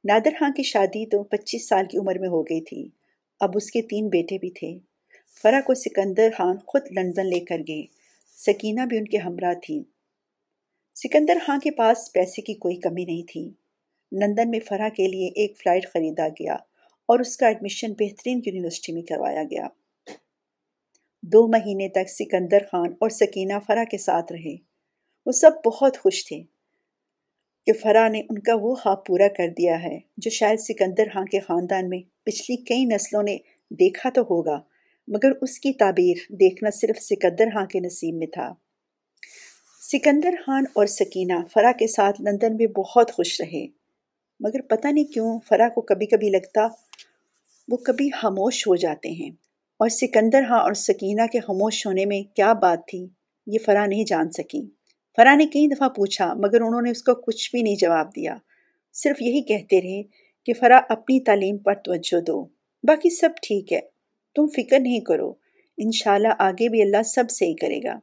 نادر 0.03 0.29
خان 0.39 0.53
کی 0.53 0.63
شادی 0.63 1.05
تو 1.05 1.23
پچیس 1.23 1.67
سال 1.67 1.85
کی 1.85 1.97
عمر 1.97 2.19
میں 2.19 2.29
ہو 2.29 2.43
گئی 2.43 2.61
تھی۔ 2.61 2.89
اب 3.39 3.51
اس 3.55 3.71
کے 3.71 3.81
تین 3.81 4.07
بیٹے 4.07 4.37
بھی 4.37 4.51
تھے۔ 4.51 4.77
فرا 5.43 5.61
کو 5.61 5.73
سکندر 5.73 6.29
خان 6.37 6.55
خود 6.67 6.81
لندن 6.97 7.25
لے 7.25 7.39
کر 7.39 7.57
گئے۔ 7.67 7.83
سکینہ 8.37 8.85
بھی 8.85 8.97
ان 8.97 9.05
کے 9.05 9.17
ہمراہ 9.17 9.53
تھی۔ 9.53 9.83
سکندر 10.95 11.37
خان 11.45 11.59
کے 11.59 11.71
پاس 11.71 12.13
پیسے 12.13 12.41
کی 12.41 12.53
کوئی 12.53 12.75
کمی 12.75 13.05
نہیں 13.05 13.23
تھی۔ 13.23 13.49
لندن 14.11 14.49
میں 14.49 14.59
فرا 14.59 14.89
کے 14.89 15.07
لیے 15.07 15.27
ایک 15.27 15.57
فلائٹ 15.57 15.85
خریدا 15.93 16.27
گیا 16.27 16.53
اور 17.09 17.19
اس 17.19 17.37
کا 17.37 17.47
ایڈمیشن 17.47 17.93
بہترین 17.99 18.41
یونیورسٹی 18.45 18.93
میں 18.93 19.01
کروایا 19.01 19.43
گیا۔ 19.43 19.67
دو 21.23 21.47
مہینے 21.47 21.89
تک 21.89 22.09
سکندر 22.09 22.59
خان 22.71 22.91
اور 22.91 23.09
سکینہ 23.09 23.53
فرا 23.67 23.83
کے 23.83 23.97
ساتھ 23.97 24.31
رہے۔ 24.31 24.68
وہ 25.29 25.33
سب 25.33 25.51
بہت 25.65 25.97
خوش 25.97 26.25
تھے۔ 26.27 26.43
کہ 27.65 27.73
فرا 27.73 28.07
نے 28.07 28.19
ان 28.19 28.39
کا 28.39 28.53
وہ 28.55 28.75
خواب 28.75 29.05
پورا 29.05 29.27
کر 29.27 29.47
دیا 29.57 29.83
ہے، 29.83 29.99
جو 30.17 30.29
شاید 30.29 30.59
سکندر 30.59 31.03
خان 31.13 31.25
کے 31.25 31.39
خاندان 31.39 31.89
میں 31.89 31.99
پچھلی 32.23 32.57
کئی 32.57 32.85
نسلوں 32.85 33.23
نے 33.23 33.37
دیکھا 33.69 34.09
تو 34.09 34.21
ہوگا، 34.21 34.61
مگر 35.07 35.31
اس 35.41 35.59
کی 35.59 35.73
تعبیر 35.73 36.13
دیکھنا 36.29 36.69
صرف 36.69 37.03
سکندر 37.03 37.45
خان 37.53 37.67
کے 37.67 37.79
نصیب 37.79 38.15
میں 38.15 38.27
تھا۔ 38.27 38.53
سکندر 39.91 40.31
خان 40.45 40.63
اور 40.73 40.85
سکینہ 40.85 41.33
فرا 41.53 41.71
کے 41.71 41.87
ساتھ 41.87 42.21
لندن 42.21 42.55
میں 42.55 42.67
بہت 42.67 43.11
خوش 43.11 43.41
رہے، 43.41 43.67
مگر 44.39 44.61
پتہ 44.61 44.87
نہیں 44.87 45.13
کیوں 45.13 45.39
فرا 45.47 45.69
کو 45.69 45.81
کبھی 45.81 46.05
کبھی 46.05 46.29
لگتا 46.29 46.67
وہ 47.67 47.77
کبھی 47.77 48.09
خاموش 48.09 48.67
ہو 48.67 48.75
جاتے 48.75 49.09
ہیں۔ 49.09 49.29
اور 49.79 49.89
سکندر 49.89 50.41
خان 50.49 50.59
اور 50.59 50.73
سکینہ 50.73 51.21
کے 51.31 51.39
خاموش 51.39 51.85
ہونے 51.85 52.05
میں 52.05 52.35
کیا 52.35 52.53
بات 52.53 52.87
تھی، 52.87 53.07
یہ 53.47 53.57
فرا 53.65 53.85
نہیں 53.85 54.03
جان 54.03 54.31
سکی۔ 54.31 54.78
فرا 55.17 55.35
نے 55.35 55.45
کئی 55.45 55.67
دفعہ 55.67 55.89
پوچھا، 55.89 56.33
مگر 56.33 56.61
انہوں 56.61 56.81
نے 56.81 56.91
اس 56.91 57.03
کو 57.03 57.15
کچھ 57.15 57.51
بھی 57.51 57.61
نہیں 57.61 57.75
جواب 57.75 58.15
دیا۔ 58.15 58.35
صرف 58.93 59.21
یہی 59.21 59.41
کہتے 59.41 59.81
رہے 59.81 60.03
کہ 60.45 60.53
فرا 60.53 60.81
اپنی 60.89 61.19
تعلیم 61.19 61.57
پر 61.57 61.73
توجہ 61.75 62.21
دو۔ 62.21 62.43
باقی 62.83 63.09
سب 63.09 63.29
ٹھیک 63.41 63.73
ہے۔ 63.73 63.79
تم 64.35 64.47
فکر 64.47 64.79
نہیں 64.79 64.99
کرو۔ 64.99 65.33
انشاءاللہ 65.77 66.27
آگے 66.39 66.69
بھی 66.69 66.81
اللہ 66.81 67.03
سب 67.03 67.23
صحیح 67.29 67.53
کرے 67.61 67.79
گا۔ 67.83 67.99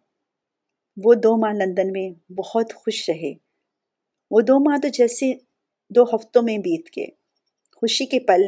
وہ 1.05 1.15
دو 1.15 1.37
ماہ 1.37 1.53
لندن 1.53 1.93
میں 1.93 2.33
بہت 2.33 2.75
خوش 2.75 3.11
رہے۔ 3.11 3.35
وہ 4.31 4.41
دو 4.41 4.59
ماہ 4.59 4.77
تو 4.79 4.89
جیسے 4.89 5.33
دو 5.91 6.03
ہفتوں 6.03 6.43
میں 6.43 6.59
بیت 6.59 6.91
کے 6.91 7.07
خوشی 7.77 8.07
کے 8.07 8.21
پل 8.21 8.43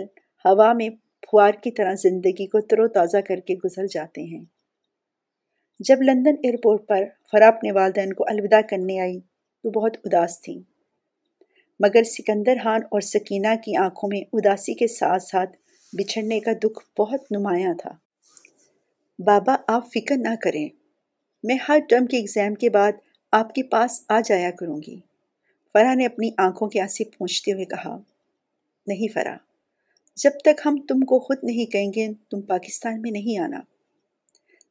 ہوا 0.44 0.72
میں 0.72 0.88
پھوار 1.20 1.52
کی 1.52 1.70
طرح 1.70 1.94
زندگی 1.94 2.46
کو 2.46 2.60
تر 2.60 2.80
و 2.80 2.88
تازہ 2.88 3.16
کر 3.16 3.40
کے 3.40 3.54
گزر 3.54 3.86
جاتے 3.86 4.22
ہیں۔ 4.22 4.44
جب 5.80 6.02
لندن 6.02 6.34
ایئرپورٹ 6.42 6.86
پر 6.86 7.04
فرا 7.32 7.48
اپنے 7.48 7.72
والدین 7.72 8.12
کو 8.12 8.24
الوداع 8.26 8.60
کرنے 8.60 9.00
آئی 9.00 9.20
تو 9.62 9.70
بہت 9.70 9.96
اداس 10.04 10.40
تھی 10.40 10.62
مگر 11.80 12.02
سکندر 12.02 12.54
خان 12.64 12.80
اور 12.90 13.00
سکینہ 13.00 13.54
کی 13.64 13.76
آنکھوں 13.76 14.10
میں 14.12 14.20
اداسی 14.32 14.74
کے 14.74 14.86
ساتھ 14.86 15.22
ساتھ 15.22 15.56
بچھڑنے 15.92 16.40
کا 16.40 16.52
دکھ 16.52 17.00
بہت 17.00 17.20
نمایاں 17.30 17.74
تھا۔ 17.74 17.90
بابا، 19.18 19.56
آپ 19.66 19.92
فکر 19.94 20.16
نہ 20.16 20.34
کریں۔ 20.42 20.68
میں 21.42 21.56
ہر 21.68 21.78
ٹرم 21.88 22.06
کے 22.06 22.16
ایگزام 22.16 22.54
کے 22.54 22.70
بعد 22.70 22.92
آپ 23.32 23.54
کے 23.54 23.62
پاس 23.62 24.04
آ 24.08 24.20
جایا 24.20 24.50
کروں 24.50 24.80
گی۔ 24.86 24.96
فرح 25.72 25.94
نے 25.94 26.06
اپنی 26.06 26.30
آنکھوں 26.38 26.68
کے 26.68 26.80
آنسی 26.80 27.04
پہنچتے 27.04 27.52
ہوئے 27.52 27.64
کہا، 27.64 27.98
نہیں 28.86 29.12
فرح، 29.14 29.36
جب 30.16 30.30
تک 30.44 30.60
ہم 30.66 30.78
تم 30.88 31.00
کو 31.00 31.18
خود 31.18 31.38
نہیں 31.42 31.72
کہیں 31.72 31.92
گے، 31.96 32.08
تم 32.30 32.40
پاکستان 32.40 33.02
میں 33.02 33.10
نہیں 33.10 33.38
آنا۔ 33.38 33.60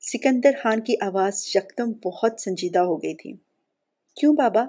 سکندر 0.01 0.51
خان 0.63 0.82
کی 0.82 0.96
آواز 1.01 1.51
یکدم 1.56 1.92
بہت 1.92 2.42
سنجیدہ 2.42 2.80
ہو 2.80 3.04
گئی 3.04 3.16
تھی۔ 3.16 3.34
کیوں 4.16 4.36
بابا؟ 4.36 4.66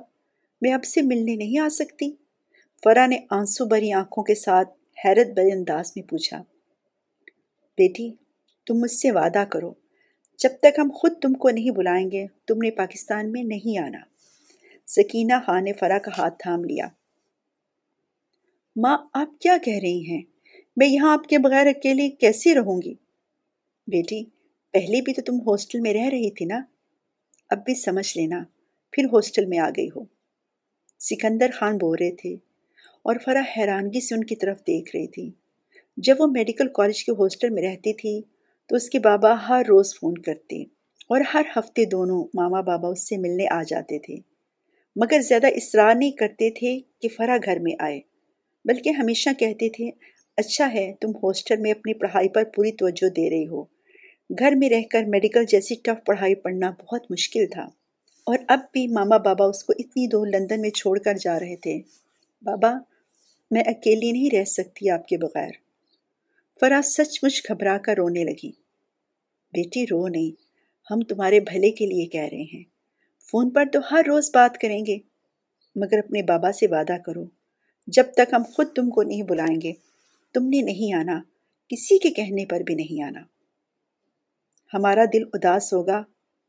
میں 0.61 0.73
اب 0.73 0.85
سے 0.85 1.03
ملنے 1.03 1.37
نہیں 1.37 1.59
آ 1.59 1.69
سکتی؟ 1.69 2.11
فرح 2.85 3.07
نے 3.07 3.19
آنسو 3.31 3.67
بری 3.67 3.93
آنکھوں 3.93 4.25
کے 4.25 4.35
ساتھ 4.35 4.69
حیرت 5.05 5.27
بڑے 5.27 5.53
انداز 5.53 5.93
میں 5.97 6.09
پوچھا۔ 6.09 6.43
بیٹی، 7.77 8.11
تم 8.67 8.75
مجھ 8.75 8.91
سے 8.91 9.11
وعدہ 9.11 9.45
کرو۔ 9.51 9.73
جب 10.39 10.51
تک 10.61 10.79
ہم 10.79 10.91
خود 10.95 11.13
تم 11.23 11.33
کو 11.33 11.51
نہیں 11.51 11.71
بلائیں 11.71 12.11
گے، 12.11 12.27
تم 12.47 12.59
نے 12.63 12.71
پاکستان 12.71 13.33
میں 13.33 13.43
نہیں 13.43 13.79
آنا 13.79 13.99
سکینہ 14.87 15.33
خان 15.47 15.65
نے 15.65 15.73
فرح 15.73 15.99
کا 15.99 16.11
ہاتھ 16.19 16.35
تھام 16.39 16.65
لیا۔ 16.65 16.89
ماں، 18.77 18.99
آپ 19.13 19.41
کیا 19.41 19.57
کہہ 19.65 19.79
رہی 19.83 20.11
ہیں؟ 20.11 20.23
میں 20.77 20.89
یہاں 20.89 21.13
آپ 21.13 21.29
کے 21.29 21.39
بغیر 21.39 21.67
اکیلے 21.67 22.11
کیسے 22.11 22.55
رہوں 22.55 22.83
گی؟ 22.83 22.95
بیٹی 23.87 24.25
پہلے 24.79 25.01
بھی 25.01 25.13
تو 25.13 25.23
تم 25.23 25.35
ہاسٹل 25.37 25.81
میں 25.81 25.95
رہ 25.95 26.09
رہی 26.09 26.31
تھی 26.31 26.45
نا؟ 26.47 26.63
اب 27.51 27.65
بھی 27.65 27.75
سمجھ 27.75 28.19
لینا، 28.19 28.43
پھر 28.91 29.05
ہاسٹل 29.05 29.47
میں 29.47 29.59
آ 29.59 29.71
گئی 29.71 29.89
ہو۔ 29.89 30.01
سکندر 31.01 31.51
خان 31.55 31.77
بول 31.77 31.97
رہے 32.01 32.11
تھے 32.11 32.37
اور 33.03 33.17
فرح 33.25 33.43
حیرانگی 33.57 34.01
سے 34.01 34.15
ان 34.15 34.25
کی 34.25 34.37
طرف 34.37 34.59
دیکھ 34.61 34.97
رہی 34.97 35.07
تھی۔ 35.07 35.31
جب 35.97 36.15
وہ 36.19 36.27
میڈیکل 36.27 36.69
کالج 36.69 37.05
کے 37.05 37.13
ہاسٹل 37.13 37.51
میں 37.51 37.63
رہتی 37.63 37.93
تھی 37.93 38.23
تو 38.67 38.77
اس 38.77 38.91
کے 38.91 38.99
بابا 38.99 39.49
ہر 39.49 39.63
روز 39.69 39.95
فون 39.95 40.15
کرتے 40.19 40.63
اور 41.09 41.21
ہر 41.35 41.43
ہفتے 41.57 41.85
دونوں 41.85 42.25
ماما 42.35 42.61
بابا 42.61 42.89
اس 42.89 43.09
سے 43.09 43.17
ملنے 43.17 43.47
آ 43.51 43.63
جاتے 43.63 43.99
تھے۔ 43.99 44.17
مگر 44.97 45.21
زیادہ 45.21 45.47
اصرار 45.47 45.95
نہیں 45.95 46.11
کرتے 46.11 46.51
تھے 46.51 46.81
کہ 47.01 47.09
فرح 47.17 47.37
گھر 47.45 47.59
میں 47.59 47.73
آئے، 47.79 48.01
بلکہ 48.65 48.91
ہمیشہ 48.91 49.31
کہتے 49.39 49.69
تھے 49.69 49.91
اچھا 50.37 50.73
ہے 50.75 50.93
تم 51.01 51.11
ہاسٹل 51.11 51.57
میں 51.57 51.71
اپنی 51.71 51.95
پڑھائی 51.95 52.29
پر 52.29 52.45
پوری 52.45 52.73
توجہ 52.73 53.09
دے 53.09 53.31
رہی 53.31 53.49
ہو۔ 53.49 53.78
گھر 54.39 54.53
میں 54.53 54.69
رہ 54.69 54.83
کر 54.91 55.03
میڈیکل 55.03 55.45
جیسی 55.45 55.75
ٹف 55.75 56.07
پڑھائی 56.07 56.35
پڑھنا 56.35 56.71
بہت 56.71 57.11
مشکل 57.11 57.47
تھا۔ 57.47 57.69
اور 58.25 58.39
اب 58.49 58.61
بھی 58.73 58.87
ماما 58.87 59.17
بابا 59.17 59.45
اس 59.45 59.65
کو 59.65 59.73
اتنی 59.79 60.07
دور 60.07 60.27
لندن 60.27 60.61
میں 60.61 60.71
چھوڑ 60.71 60.99
کر 60.99 61.15
جا 61.15 61.39
رہے 61.39 61.57
تھے۔ 61.57 61.81
بابا، 62.43 62.75
میں 63.51 63.63
اکیلی 63.67 64.13
نہیں 64.13 64.37
رہ 64.37 64.45
سکتی 64.45 64.91
آپ 64.91 65.09
کے 65.09 65.19
بغیر۔ 65.19 65.51
فرا 66.61 66.81
سچ 66.85 67.25
مچ 67.25 67.49
گھبرا 67.49 67.79
کر 67.79 67.95
رونے 67.97 68.25
لگی۔ 68.25 68.51
بیٹی، 69.53 69.85
رو 69.85 70.09
نہیں۔ 70.09 70.31
ہم 70.91 71.01
تمہارے 71.01 71.41
بھلے 71.41 71.71
کے 71.71 71.87
لیے 71.87 72.07
کہہ 72.07 72.29
رہے 72.33 72.45
ہیں۔ 72.55 72.65
فون 73.31 73.51
پر 73.51 73.65
تو 73.73 73.79
ہر 73.91 74.03
روز 74.07 74.31
بات 74.35 74.59
کریں 74.59 74.87
گے۔ 74.87 74.99
مگر 75.77 75.99
اپنے 75.99 76.23
بابا 76.23 76.53
سے 76.53 76.67
وعدہ 76.67 76.97
کرو۔ 77.07 77.25
جب 77.87 78.05
تک 78.13 78.33
ہم 78.33 78.43
خود 78.53 78.67
تم 78.73 78.91
کو 78.91 79.03
نہیں 79.03 79.23
بلائیں 79.23 79.61
گے، 79.61 79.73
تم 80.35 80.49
نے 80.49 80.63
نہیں 80.63 80.95
آنا۔ 80.95 81.21
کسی 81.69 81.99
کے 81.99 82.11
کہنے 82.11 82.47
پر 82.47 82.61
بھی 82.61 82.75
نہیں 82.75 83.03
آنا۔ 83.03 83.21
ہمارا 84.75 85.05
دل 85.13 85.23
اداس 85.33 85.73
ہوگا 85.73 86.03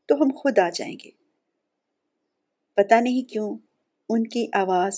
تو 0.08 0.14
ہم 0.14 0.28
خود 0.36 0.58
آ 0.58 0.68
جائیں 0.70 0.96
گے۔ 1.04 1.10
پتہ 2.74 2.94
نہیں 2.94 3.30
کیوں 3.30 3.58
ان 4.08 4.26
کی 4.26 4.46
آواز، 4.52 4.94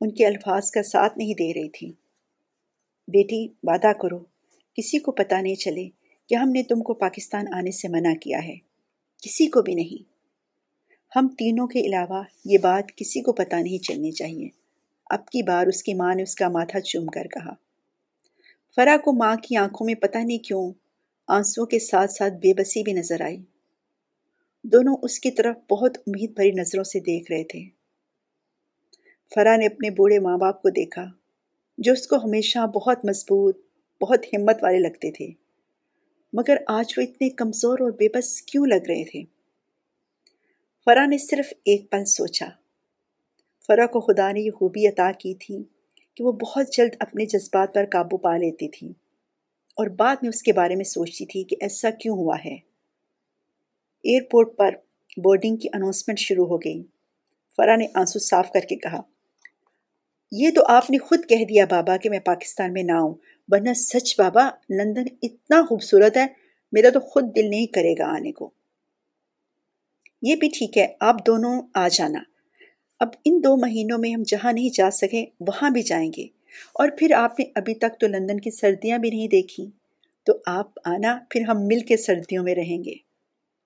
ان 0.00 0.10
کے 0.10 0.26
الفاظ 0.26 0.70
کا 0.70 0.82
ساتھ 0.82 1.18
نہیں 1.18 1.34
دے 1.34 1.54
رہی 1.54 1.68
تھی۔ 1.68 1.92
بیٹی، 3.08 3.48
وعدہ 3.62 3.92
کرو، 3.92 4.18
کسی 4.74 4.98
کو 4.98 5.12
پتہ 5.12 5.34
نہیں 5.34 5.54
چلے 5.54 5.88
کہ 6.28 6.34
ہم 6.34 6.48
نے 6.48 6.62
تم 6.62 6.82
کو 6.82 6.94
پاکستان 6.94 7.44
آنے 7.54 7.70
سے 7.70 7.88
منع 7.88 8.14
کیا 8.14 8.38
ہے۔ 8.44 8.56
کسی 9.22 9.46
کو 9.46 9.62
بھی 9.62 9.74
نہیں۔ 9.74 10.16
ہم 11.16 11.28
تینوں 11.28 11.66
کے 11.66 11.80
علاوہ 11.80 12.22
یہ 12.44 12.58
بات 12.58 12.96
کسی 12.96 13.20
کو 13.20 13.32
پتہ 13.32 13.56
نہیں 13.56 13.78
چلنی 13.78 14.12
چاہیے۔ 14.12 14.48
اب 15.10 15.26
کی 15.26 15.42
بار 15.42 15.66
اس 15.66 15.82
کی 15.82 15.94
ماں 15.94 16.14
نے 16.14 16.22
اس 16.22 16.34
کا 16.34 16.48
ماتھا 16.48 16.80
چوم 16.80 17.06
کر 17.06 17.26
کہا۔ 17.26 17.52
فرا 18.76 18.96
کو 19.04 19.12
ماں 19.12 19.36
کی 19.36 19.56
آنکھوں 19.56 19.84
میں 19.84 19.94
پتہ 19.94 20.18
نہیں 20.18 20.38
کیوں 20.38 20.72
آنسو 21.28 21.66
کے 21.66 21.78
ساتھ 21.78 22.10
ساتھ 22.10 22.34
بے 22.34 22.54
بسی 22.54 22.82
بھی 22.82 22.92
نظر 22.92 23.20
آئی۔ 23.20 23.36
دونوں 24.64 24.96
اس 25.02 25.20
کی 25.20 25.30
طرف 25.30 25.56
بہت 25.70 25.98
امید 25.98 26.30
بھری 26.30 26.50
نظروں 26.50 26.84
سے 26.84 27.00
دیکھ 27.00 27.32
رہے 27.32 27.44
تھے۔ 27.44 27.60
فرا 29.34 29.56
نے 29.56 29.66
اپنے 29.66 29.90
بوڑھے 29.90 30.18
ماں 30.18 30.38
باپ 30.38 30.62
کو 30.62 30.68
دیکھا، 30.68 31.04
جو 31.78 31.92
اس 31.92 32.06
کو 32.06 32.16
ہمیشہ 32.16 32.66
بہت 32.66 33.04
مضبوط، 33.04 33.58
بہت 34.00 34.24
ہمت 34.24 34.56
والے 34.62 34.78
لگتے 34.78 35.10
تھے۔ 35.12 35.28
مگر 36.32 36.56
آج 36.66 36.94
وہ 36.96 37.02
اتنے 37.02 37.30
کمزور 37.30 37.78
اور 37.80 37.90
بے 37.90 38.08
بس 38.08 38.42
کیوں 38.42 38.66
لگ 38.66 38.86
رہے 38.88 39.04
تھے؟ 39.04 39.22
فرا 40.84 41.06
نے 41.06 41.18
صرف 41.18 41.52
ایک 41.64 41.90
پل 41.90 42.04
سوچا۔ 42.04 42.46
فرا 43.66 43.86
کو 43.86 44.00
خدا 44.00 44.32
نے 44.32 44.40
یہ 44.40 44.50
خوبی 44.50 44.86
عطا 44.86 45.12
کی 45.18 45.34
تھی 45.34 45.64
کہ 46.14 46.24
وہ 46.24 46.32
بہت 46.32 46.72
جلد 46.72 46.96
اپنے 47.00 47.26
جذبات 47.26 47.74
پر 47.74 47.84
قابو 47.92 48.16
پا 48.16 48.36
لیتی 48.36 48.68
تھی۔ 48.68 48.92
اور 49.76 49.86
بعد 49.86 50.16
میں 50.22 50.28
اس 50.28 50.42
کے 50.42 50.52
بارے 50.52 50.76
میں 50.76 50.84
سوچتی 50.84 51.26
تھی 51.26 51.44
کہ 51.44 51.56
ایسا 51.60 51.90
کیوں 51.90 52.16
ہوا 52.16 52.36
ہے۔ 52.44 52.54
ایئرپورٹ 54.04 54.56
پر 54.56 54.74
بورڈنگ 55.16 55.56
کی 55.56 55.68
اناؤنسمنٹ 55.72 56.18
شروع 56.18 56.46
ہو 56.46 56.56
گئی۔ 56.56 56.82
فرا 57.56 57.76
نے 57.76 57.86
آنسو 57.94 58.18
صاف 58.18 58.52
کر 58.52 58.60
کے 58.60 58.76
کہا، 58.76 59.00
یہ 60.32 60.50
تو 60.54 60.62
آپ 60.68 60.90
نے 60.90 60.98
خود 60.98 61.20
کہہ 61.28 61.44
دیا 61.44 61.64
بابا 61.70 61.96
کہ 61.96 62.10
میں 62.10 62.18
پاکستان 62.18 62.72
میں 62.72 62.82
نہ 62.82 62.92
آؤں، 62.92 63.14
ورنہ 63.48 63.72
سچ 63.74 64.20
بابا، 64.20 64.50
لندن 64.70 65.04
اتنا 65.22 65.62
خوبصورت 65.68 66.16
ہے، 66.16 66.26
میرا 66.72 66.88
تو 66.90 67.00
خود 67.00 67.36
دل 67.36 67.50
نہیں 67.50 67.66
کرے 67.66 67.94
گا 67.98 68.04
آنے 68.04 68.32
کو۔ 68.32 68.50
یہ 70.22 70.36
بھی 70.36 70.48
ٹھیک 70.48 70.78
ہے، 70.78 70.86
آپ 71.00 71.26
دونوں 71.26 71.62
آ 71.74 71.88
جانا۔ 71.88 72.18
اب 73.00 73.08
ان 73.24 73.40
دو 73.44 73.56
مہینوں 73.56 73.98
میں 73.98 74.14
ہم 74.14 74.22
جہاں 74.22 74.52
نہیں 74.52 74.70
جا 74.74 74.90
سکے، 74.90 75.24
وہاں 75.40 75.70
بھی 75.70 75.82
جائیں 75.82 76.12
گے۔ 76.16 76.35
اور 76.74 76.88
پھر 76.98 77.12
آپ 77.12 77.40
نے 77.40 77.44
ابھی 77.54 77.74
تک 77.74 78.00
تو 78.00 78.06
لندن 78.06 78.40
کی 78.40 78.50
سردیاں 78.50 78.98
بھی 78.98 79.10
نہیں 79.10 79.28
دیکھی۔ 79.28 79.70
تو 80.26 80.32
آپ 80.46 80.70
آنا، 80.84 81.18
پھر 81.30 81.40
ہم 81.40 81.66
مل 81.66 81.80
کے 81.80 81.96
سردیوں 81.96 82.44
میں 82.44 82.54
رہیں 82.54 82.84
گے۔ 82.84 82.94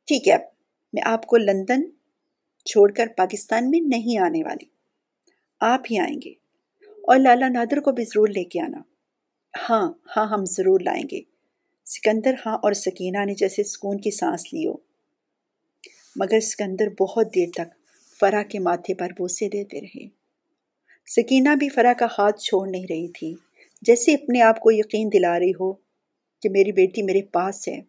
ٹھیک 0.07 0.29
ہے، 0.29 0.33
اب 0.33 0.41
میں 0.93 1.03
آپ 1.05 1.27
کو 1.27 1.37
لندن 1.37 1.83
چھوڑ 2.65 2.93
کر 2.93 3.07
پاکستان 3.17 3.71
میں 3.71 3.81
نہیں 3.81 4.19
آنے 4.19 4.43
والی۔ 4.45 4.65
آپ 5.61 5.81
ہی 5.91 5.99
آئیں 5.99 6.21
گے۔ 6.25 6.31
اور 6.91 7.19
لالا 7.19 7.49
نادر 7.49 7.81
کو 7.81 7.93
بھی 7.93 8.05
ضرور 8.05 8.29
لے 8.29 8.45
کے 8.45 8.61
آنا۔ 8.61 8.79
ہاں 9.71 9.93
ہاں 10.17 10.27
ہم 10.27 10.45
ضرور 10.45 10.81
لائیں 10.81 11.05
گے۔ 11.11 11.21
سکندر 11.85 12.35
ہاں 12.47 12.59
اور 12.63 12.73
سکینہ 12.73 13.25
نے 13.25 13.35
جیسے 13.35 13.63
سکون 13.63 14.01
کی 14.01 14.11
سانس 14.11 14.53
لی 14.53 14.67
ہو۔ 14.67 14.75
مگر 16.17 16.41
سکندر 16.41 16.89
بہت 17.01 17.35
دیر 17.35 17.49
تک 17.55 17.75
فرا 18.21 18.43
کے 18.43 18.59
ماتھے 18.59 18.95
پر 18.95 19.09
بوسے 19.19 19.49
دیتے 19.49 19.81
رہے۔ 19.81 20.20
سکینہ 21.11 21.55
بھی 21.59 21.69
فرا 21.69 21.93
کا 21.99 22.07
ہاتھ 22.19 22.41
چھوڑ 22.41 22.69
نہیں 22.71 22.87
رہی 22.91 23.09
تھی۔ 23.09 23.35
جیسے 23.83 24.15
اپنے 24.15 24.43
آپ 24.43 24.61
کو 24.61 24.71
یقین 24.73 25.09
دلا 25.13 25.39
رہی 25.39 25.51
ہو 25.51 25.73
کہ 26.43 26.49
میری 26.49 26.73
بیٹی 26.73 27.03
میرے 27.03 27.23
پاس 27.23 27.69
ہے۔ 27.69 27.81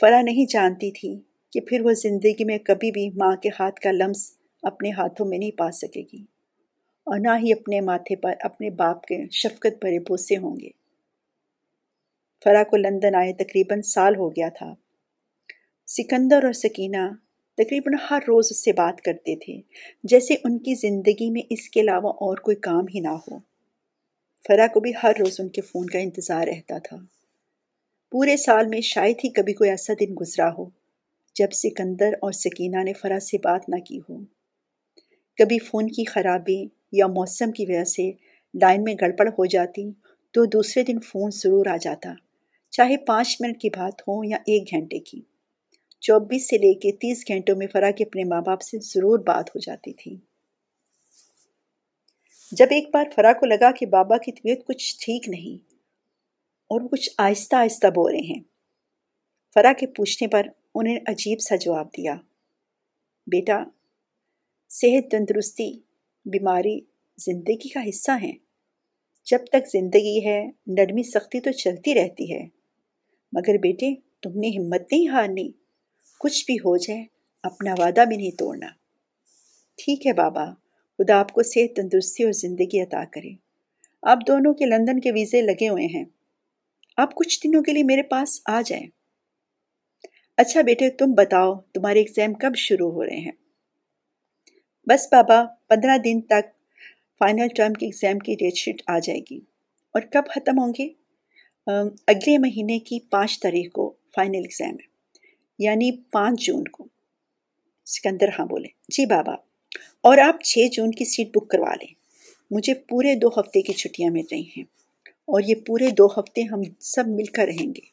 فرا 0.00 0.22
نہیں 0.22 0.46
جانتی 0.48 0.90
تھی 0.90 1.20
کہ 1.52 1.60
پھر 1.60 1.80
وہ 1.80 1.92
زندگی 1.92 2.44
میں 2.44 2.58
کبھی 2.58 2.90
بھی 2.90 3.10
ماں 3.10 3.36
کے 3.36 3.48
ہاتھ 3.48 3.80
کا 3.80 3.90
لمس 3.90 4.32
اپنے 4.62 4.90
ہاتھوں 4.90 5.26
میں 5.26 5.38
نہیں 5.38 5.50
پا 5.50 5.70
سکے 5.70 6.02
گی 6.12 6.22
اور 7.06 7.18
نہ 7.18 7.38
ہی 7.42 7.52
اپنے 7.52 7.80
ماتھے 7.80 8.16
پر 8.16 8.32
اپنے 8.40 8.70
باپ 8.70 9.04
کے 9.04 9.28
شفقت 9.30 9.84
بھرے 9.84 9.98
بوسے 9.98 10.36
ہوں 10.36 10.56
گے۔ 10.56 10.70
فرا 12.44 12.62
کو 12.62 12.76
لندن 12.76 13.14
آئے 13.14 13.32
تقریباً 13.32 13.82
سال 13.82 14.16
ہو 14.16 14.30
گیا 14.30 14.48
تھا۔ 14.48 14.74
سکندر 15.86 16.44
اور 16.44 16.52
سکینہ 16.52 17.08
تقریباً 17.58 17.92
ہر 18.10 18.18
روز 18.28 18.48
اس 18.50 18.64
سے 18.64 18.72
بات 18.72 19.00
کرتے 19.00 19.36
تھے، 19.36 19.60
جیسے 20.04 20.34
ان 20.34 20.58
کی 20.58 20.74
زندگی 20.74 21.30
میں 21.30 21.42
اس 21.50 21.68
کے 21.68 21.80
علاوہ 21.80 22.08
اور 22.08 22.36
کوئی 22.36 22.56
کام 22.56 22.84
ہی 22.94 23.00
نہ 23.00 23.08
ہو۔ 23.08 23.38
فرا 24.48 24.66
کو 24.66 24.80
بھی 24.80 24.92
ہر 25.02 25.12
روز 25.18 25.36
ان 25.38 25.48
کے 25.48 25.60
فون 25.60 25.86
کا 25.86 25.98
انتظار 25.98 26.46
رہتا 26.46 26.78
تھا۔ 26.78 26.96
پورے 28.10 28.36
سال 28.36 28.66
میں 28.66 28.80
شاید 28.80 29.16
ہی 29.24 29.28
کبھی 29.28 29.52
کوئی 29.52 29.70
ایسا 29.70 29.92
دن 30.00 30.14
گزرا 30.20 30.54
ہو 30.58 30.64
جب 31.34 31.48
سکندر 31.52 32.12
اور 32.20 32.32
سکینہ 32.32 32.82
نے 32.84 32.92
فرا 32.92 33.20
سے 33.20 33.38
بات 33.38 33.68
نہ 33.68 33.76
کی 33.76 33.98
ہو۔ 33.98 34.24
کبھی 35.38 35.58
فون 35.58 35.86
کی 35.86 36.04
خرابی 36.04 36.64
یا 36.92 37.06
موسم 37.06 37.52
کی 37.52 37.64
وجہ 37.68 37.84
سے 37.84 38.10
لائن 38.54 38.84
میں 38.84 38.94
گڑبڑ 39.00 39.28
ہو 39.28 39.44
جاتی 39.44 39.90
تو 40.34 40.44
دوسرے 40.44 40.82
دن 40.82 41.00
فون 41.00 41.30
ضرور 41.34 41.66
آ 41.66 41.76
جاتا، 41.76 42.14
چاہے 42.70 42.96
پانچ 42.96 43.36
منٹ 43.40 43.60
کی 43.60 43.68
بات 43.68 44.00
ہو 44.00 44.24
یا 44.24 44.36
ایک 44.36 44.70
گھنٹے 44.70 44.98
کی۔ 44.98 45.20
چوبیس 46.02 46.48
سے 46.48 46.58
لے 46.58 46.74
کے 46.74 46.92
تیس 46.92 47.24
گھنٹوں 47.28 47.56
میں 47.56 47.66
فرا 47.66 47.90
کے 47.90 48.04
اپنے 48.04 48.24
ماں 48.24 48.40
باپ 48.40 48.60
سے 48.60 48.78
ضرور 48.78 49.18
بات 49.18 49.48
ہو 49.48 49.58
جاتی 49.58 49.92
تھی۔ 49.92 50.16
جب 52.52 52.66
ایک 52.70 52.88
بار 52.92 53.04
فرا 53.14 53.32
کو 53.32 53.46
لگا 53.46 53.72
کہ 53.72 53.86
بابا 53.86 54.18
کی 54.18 54.32
طبیعت 54.32 54.66
کچھ 54.66 54.96
ٹھیک 55.00 55.28
نہیں 55.28 55.72
اور 56.70 56.80
وہ 56.80 56.88
کچھ 56.88 57.10
آہستہ 57.18 57.56
آہستہ 57.56 57.86
بو 57.86 58.10
رہے 58.10 58.18
ہیں 58.18 58.40
فرا 59.54 59.72
کے 59.72 59.86
پوچھنے 59.86 60.28
پر 60.28 60.46
انہیں 60.74 60.98
عجیب 61.06 61.40
سا 61.40 61.56
جواب 61.56 61.86
دیا۔ 61.86 62.14
بیٹا، 63.26 63.64
صحت 64.68 65.10
تندرستی، 65.10 65.72
بیماری 66.24 66.80
زندگی 67.18 67.68
کا 67.68 67.80
حصہ 67.88 68.12
ہیں۔ 68.22 68.38
جب 69.24 69.38
تک 69.44 69.68
زندگی 69.72 70.26
ہے، 70.26 70.50
نرمی 70.66 71.02
سختی 71.02 71.40
تو 71.40 71.52
چلتی 71.52 71.94
رہتی 71.94 72.34
ہے۔ 72.34 72.46
مگر 73.32 73.58
بیٹے، 73.58 73.94
تم 74.22 74.30
نے 74.34 74.48
ہمت 74.48 74.92
نہیں 74.92 75.08
ہارنی۔ 75.08 75.61
کچھ 76.22 76.44
بھی 76.46 76.54
ہو 76.54 76.76
جائے، 76.76 77.04
اپنا 77.42 77.74
وعدہ 77.78 78.04
بھی 78.08 78.16
نہیں 78.16 78.30
توڑنا۔ 78.30 78.66
ٹھیک 79.76 80.06
ہے 80.06 80.12
بابا، 80.12 80.44
خدا 80.98 81.20
آپ 81.20 81.32
کو 81.32 81.42
صحت 81.42 81.76
تندرستی 81.76 82.24
اور 82.24 82.32
زندگی 82.32 82.80
عطا 82.80 83.04
کرے۔ 83.12 83.30
آپ 84.02 84.18
دونوں 84.26 84.54
کے 84.54 84.64
لندن 84.66 85.00
کے 85.00 85.12
ویزے 85.12 85.42
لگے 85.42 85.68
ہوئے 85.68 85.86
ہیں۔ 85.86 86.04
آپ 86.96 87.14
کچھ 87.14 87.40
دنوں 87.44 87.62
کے 87.62 87.72
لیے 87.72 87.82
میرے 87.82 88.02
پاس 88.02 88.40
آ 88.46 88.60
جائیں۔ 88.66 88.86
اچھا 90.36 90.60
بیٹے، 90.62 90.90
تم 90.90 91.06
بتاؤ، 91.16 91.54
تمہارے 91.54 91.98
ایگزام 91.98 92.34
کب 92.34 92.56
شروع 92.56 92.90
ہو 92.92 93.04
رہے 93.04 93.16
ہیں؟ 93.16 93.32
بس 94.86 95.08
بابا، 95.12 95.44
پندرہ 95.68 95.98
دن 95.98 96.20
تک 96.20 96.54
فائنل 97.18 97.48
ٹرم 97.56 97.72
کی 97.72 97.86
ایگزام 97.86 98.18
کی 98.18 98.34
ڈیٹ 98.34 98.54
شیٹ 98.54 98.82
آ 98.86 98.98
جائے 98.98 99.20
گی۔ 99.30 99.40
اور 99.92 100.02
کب 100.02 100.22
ختم 100.30 100.58
ہوں 100.58 100.72
گے؟ 100.78 100.88
اگلے 102.06 102.38
مہینے 102.38 102.78
کی 102.78 103.00
پانچ 103.00 103.40
تاریخ 103.40 103.72
کو 103.72 103.94
فائنل 104.14 104.34
ایگزام 104.34 104.74
ہے۔ 104.74 104.91
یعنی 105.58 105.90
پانچ 106.12 106.40
جون 106.40 106.64
کو۔ 106.64 106.86
سکندر 107.86 108.28
ہاں 108.38 108.46
بولے 108.46 108.68
جی 108.88 109.06
بابا، 109.06 109.32
اور 110.00 110.18
آپ 110.18 110.42
چھ 110.44 110.58
جون 110.72 110.90
کی 110.90 111.04
سیٹ 111.04 111.28
بک 111.28 111.50
کروا 111.50 111.74
لیں۔ 111.74 111.94
مجھے 112.50 112.74
پورے 112.74 113.14
دو 113.14 113.28
ہفتے 113.28 113.62
کی 113.62 113.72
چھٹیاں 113.72 114.10
مل 114.10 114.24
رہی 114.32 114.48
ہیں۔ 114.56 114.64
اور 115.06 115.40
یہ 115.46 115.54
پورے 115.54 115.90
دو 115.90 116.06
ہفتے 116.06 116.42
ہم 116.42 116.60
سب 116.80 117.04
مل 117.06 117.24
کر 117.24 117.44
رہیں 117.46 117.66
گے۔ 117.66 117.92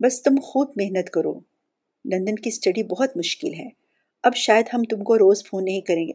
بس 0.00 0.22
تم 0.22 0.34
خوب 0.42 0.70
محنت 0.76 1.10
کرو۔ 1.10 1.40
لندن 2.04 2.36
کی 2.36 2.48
اسٹڈی 2.48 2.82
بہت 2.82 3.16
مشکل 3.16 3.54
ہے۔ 3.54 3.68
اب 4.22 4.36
شاید 4.36 4.66
ہم 4.74 4.82
تم 4.82 5.04
کو 5.04 5.18
روز 5.18 5.46
فون 5.46 5.64
نہیں 5.64 5.80
کریں 5.80 6.08
گے۔ 6.08 6.12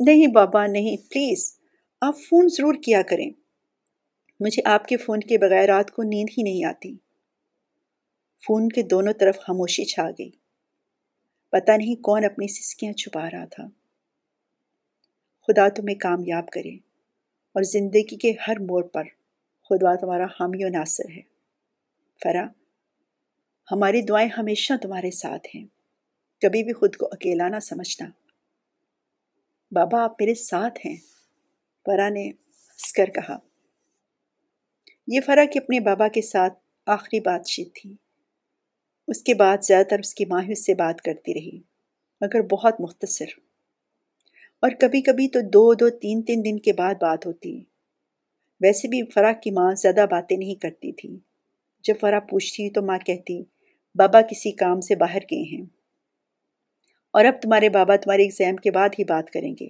نہیں 0.00 0.26
بابا، 0.26 0.66
نہیں، 0.66 0.96
پلیز، 0.96 1.58
آپ 2.00 2.14
فون 2.28 2.48
ضرور 2.48 2.74
کیا 2.74 3.02
کریں۔ 3.02 3.30
مجھے 4.40 4.62
آپ 4.64 4.88
کے 4.88 4.96
فون 4.96 5.20
کے 5.20 5.38
بغیر 5.38 5.66
رات 5.66 5.90
کو 5.90 6.02
نیند 6.02 6.28
ہی 6.38 6.42
نہیں 6.42 6.64
آتی۔ 6.64 7.09
فون 8.46 8.68
کے 8.68 8.82
دونوں 8.82 9.12
طرف 9.12 9.38
خاموشی 9.38 9.84
چھا 9.84 10.10
گئی۔ 10.18 10.30
پتہ 11.50 11.72
نہیں 11.72 12.02
کون 12.02 12.24
اپنی 12.24 12.48
سسکیاں 12.48 12.92
چھپا 12.92 13.30
رہا 13.30 13.44
تھا۔ 13.44 13.64
خدا 15.46 15.68
تمہیں 15.68 15.98
کامیاب 15.98 16.48
کرے 16.48 16.74
اور 17.52 17.62
زندگی 17.62 18.16
کے 18.16 18.32
ہر 18.48 18.58
موڑ 18.58 18.86
پر 18.86 19.04
خدا 19.68 19.96
تمہارا 19.96 20.24
حامی 20.24 20.64
و 20.64 20.68
ناصر 20.68 21.10
ہے۔ 21.10 21.20
فرا، 22.22 22.46
ہماری 23.70 24.02
دعائیں 24.02 24.28
ہمیشہ 24.38 24.72
تمہارے 24.82 25.10
ساتھ 25.10 25.48
ہیں۔ 25.54 25.66
کبھی 26.40 26.62
بھی 26.62 26.72
خود 26.72 26.96
کو 26.96 27.06
اکیلا 27.06 27.48
نہ 27.48 27.58
سمجھنا۔ 27.58 28.08
بابا، 29.70 30.04
آپ 30.04 30.12
میرے 30.20 30.34
ساتھ 30.34 30.86
ہیں۔ 30.86 30.96
فرا 31.84 32.08
نے 32.08 32.30
ہنس 32.30 32.92
کر 32.92 33.06
کہا۔ 33.06 33.38
یہ 35.06 35.20
فرا 35.26 35.44
کہ 35.44 35.58
اپنے 35.58 35.80
بابا 35.80 36.08
کے 36.08 36.22
ساتھ 36.22 36.58
آخری 36.86 37.20
بات 37.20 37.46
چیت 37.46 37.74
تھی۔ 37.74 37.96
اس 39.10 39.22
کے 39.22 39.34
بعد 39.34 39.58
زیادہ 39.62 39.86
تر 39.86 39.98
اس 39.98 40.14
کی 40.14 40.24
ماہی 40.24 40.52
اس 40.52 40.66
سے 40.66 40.74
بات 40.74 41.02
کرتی 41.02 41.34
رہی، 41.34 41.58
مگر 42.20 42.42
بہت 42.42 42.80
مختصر۔ 42.80 43.24
اور 44.62 44.70
کبھی 44.80 45.02
کبھی 45.02 45.28
تو 45.28 45.40
دو 45.40 45.74
دو 45.74 45.88
تین 45.88 46.22
تین 46.22 46.44
دن 46.44 46.58
کے 46.58 46.72
بعد 46.72 46.94
بات 46.94 47.26
ہوتی۔ 47.26 47.64
ویسے 48.60 48.88
بھی 48.88 49.02
فرا 49.14 49.32
کی 49.32 49.50
ماں 49.50 49.74
زیادہ 49.74 50.06
باتیں 50.10 50.36
نہیں 50.36 50.54
کرتی 50.54 50.92
تھی۔ 50.92 51.18
جب 51.80 51.94
فرا 52.00 52.20
پوچھتی 52.20 52.70
تو 52.70 52.82
ماں 52.82 52.98
کہتی، 52.98 53.42
بابا 53.94 54.22
کسی 54.22 54.52
کام 54.52 54.80
سے 54.80 54.96
باہر 54.96 55.18
گئے 55.18 55.56
ہیں۔ 55.56 55.64
اور 57.12 57.24
اب 57.24 57.34
تمہارے 57.42 57.68
بابا 57.68 57.96
تمہارے 57.96 58.22
ایگزام 58.22 58.56
کے 58.56 58.70
بعد 58.70 58.88
ہی 58.98 59.04
بات 59.04 59.30
کریں 59.30 59.54
گے۔ 59.60 59.68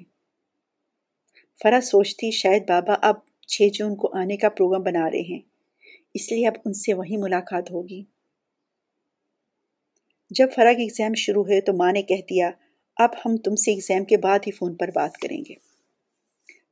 فرا 1.63 1.81
سوچتی، 1.81 2.31
شاید 2.31 2.69
بابا 2.69 2.95
اب 3.03 3.15
چھ 3.47 3.63
جون 3.73 3.97
کو 3.97 4.19
آنے 4.19 4.37
کا 4.37 4.49
پروگرام 4.49 4.83
بنا 4.83 5.11
رہے 5.11 5.21
ہیں۔ 5.21 5.41
اس 6.15 6.33
لیے 6.33 6.47
اب 6.47 6.55
ان 6.65 6.73
سے 6.73 6.95
وہی 6.95 7.17
ملاقات 7.17 7.71
ہوگی۔ 7.71 8.05
جب 10.31 10.47
فرا 10.55 10.73
کی 10.73 10.83
ایگزام 10.83 11.15
شروع 11.15 11.45
ہوئے 11.45 11.61
تو 11.61 11.73
ماں 11.73 11.93
نے 11.93 12.03
کہہ 12.03 12.23
دیا، 12.31 12.51
اب 12.97 13.11
ہم 13.25 13.37
تم 13.37 13.55
سے 13.55 13.71
ایگزام 13.71 14.05
کے 14.05 14.17
بعد 14.17 14.39
ہی 14.47 14.53
فون 14.53 14.75
پر 14.75 14.89
بات 14.95 15.17
کریں 15.17 15.43
گے۔ 15.49 15.55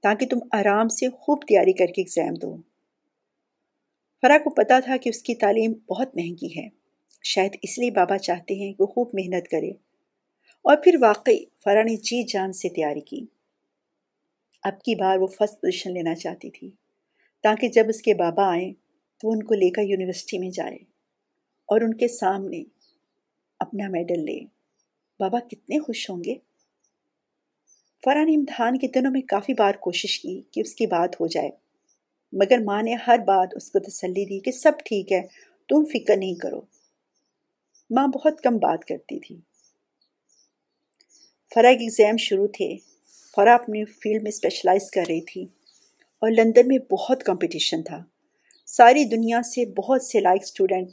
تاکہ 0.02 0.26
تم 0.26 0.38
آرام 0.52 0.88
سے 0.88 1.08
خوب 1.08 1.42
تیاری 1.48 1.72
کر 1.72 1.86
کے 1.86 2.00
ایگزام 2.00 2.34
دو۔ 2.34 2.56
فرا 4.22 4.38
کو 4.38 4.50
پتا 4.50 4.80
تھا 4.80 4.96
کہ 4.96 5.08
اس 5.08 5.22
کی 5.22 5.34
تعلیم 5.34 5.72
بہت 5.72 6.16
مہنگی 6.16 6.60
ہے۔ 6.60 6.68
شاید 7.24 7.56
اس 7.62 7.78
لیے 7.78 7.90
بابا 7.90 8.18
چاہتے 8.18 8.54
ہیں 8.54 8.72
کہ 8.72 8.82
وہ 8.82 8.86
خوب 8.86 9.08
محنت 9.12 9.48
کرے۔ 9.48 9.70
اور 10.62 10.76
پھر 10.76 10.96
واقعی 11.00 11.44
فرا 11.64 11.82
نے 11.82 11.96
جی 11.96 12.22
جان 12.22 12.52
سے 12.52 12.68
تیاری 12.68 13.00
کی۔ 13.00 13.26
اب 14.62 14.82
کی 14.82 14.94
بار 14.94 15.18
وہ 15.18 15.26
فرسٹ 15.26 15.54
پوزیشن 15.54 15.92
لینا 15.94 16.14
چاہتی 16.14 16.50
تھی۔ 16.50 16.70
تاکہ 17.42 17.68
جب 17.68 17.84
اس 17.88 18.02
کے 18.02 18.14
بابا 18.14 18.50
آئیں 18.50 18.72
تو 19.20 19.30
ان 19.30 19.42
کو 19.42 19.54
لے 19.54 19.70
کر 19.70 19.82
یونیورسٹی 19.82 20.38
میں 20.38 20.50
جائے 20.50 20.76
اور 21.66 21.80
ان 21.80 21.94
کے 21.94 22.08
سامنے 22.08 22.64
اپنا 23.60 23.88
میڈل 23.88 24.24
لے۔ 24.24 24.40
بابا 25.18 25.40
کتنے 25.40 25.78
خوش 25.78 26.10
ہوں 26.10 26.24
گے۔ 26.24 26.34
فرا 28.04 28.24
نے 28.24 28.34
امتحان 28.34 28.78
کے 28.78 28.88
دنوں 28.88 29.12
میں 29.12 29.20
کافی 29.20 29.54
بار 29.54 29.74
کوشش 29.74 30.20
کی 30.20 30.42
کہ 30.50 30.60
اس 30.60 30.74
کی 30.74 30.86
بات 30.86 31.20
ہو 31.20 31.26
جائے، 31.26 31.50
مگر 32.32 32.58
ماں 32.64 32.82
نے 32.82 32.94
ہر 32.94 33.18
بات 33.18 33.48
اس 33.56 33.70
کو 33.70 33.78
تسلی 33.78 34.24
دی 34.24 34.40
کہ 34.40 34.50
سب 34.50 34.72
ٹھیک 34.84 35.12
ہے، 35.12 35.20
تم 35.68 35.84
فکر 35.84 36.16
نہیں 36.16 36.34
کرو۔ 36.34 36.60
ماں 37.90 38.06
بہت 38.06 38.40
کم 38.40 38.56
بات 38.56 38.84
کرتی 38.84 39.18
تھی۔ 39.20 39.40
فرا 41.54 41.72
کے 41.72 41.78
ایگزام 41.78 42.16
شروع 42.16 42.46
تھے۔ 42.46 42.76
فرا 43.36 43.54
اپنی 43.54 43.84
فیلڈ 43.84 44.22
میں 44.22 44.28
اسپیشلائز 44.28 44.90
کر 44.90 45.02
رہی 45.08 45.20
تھی 45.20 45.42
اور 46.22 46.30
لندن 46.30 46.68
میں 46.68 46.78
بہت 46.78 47.22
کمپٹیشن 47.22 47.82
تھا۔ 47.82 48.02
ساری 48.66 49.04
دنیا 49.04 49.42
سے 49.42 49.64
بہت 49.66 50.02
سے 50.02 50.20
لائک 50.20 50.42
اسٹوڈنٹ 50.42 50.88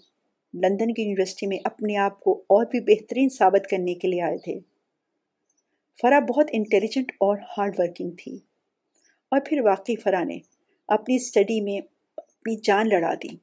لندن 0.55 0.93
کی 0.93 1.01
یونیورسٹی 1.01 1.47
میں 1.47 1.57
اپنے 1.63 1.97
آپ 1.97 2.19
کو 2.19 2.39
اور 2.39 2.65
بھی 2.65 2.79
بہترین 2.79 3.29
ثابت 3.29 3.69
کرنے 3.69 3.93
کے 3.93 4.07
لیے 4.07 4.21
آئے 4.21 4.37
تھے۔ 4.37 4.59
فرا 6.01 6.19
بہت 6.19 6.49
انٹیلیجنٹ 6.51 7.11
اور 7.11 7.37
ہارڈ 7.57 7.79
ورکنگ 7.79 8.11
تھی۔ 8.23 8.35
اور 9.31 9.39
پھر 9.45 9.61
واقعی 9.61 9.95
فرا 9.95 10.23
نے 10.23 10.39
اپنی 10.87 11.15
اسٹڈی 11.15 11.61
میں 11.61 11.81
اپنی 12.17 12.55
جان 12.63 12.89
لڑا 12.89 13.13
دی۔ 13.13 13.35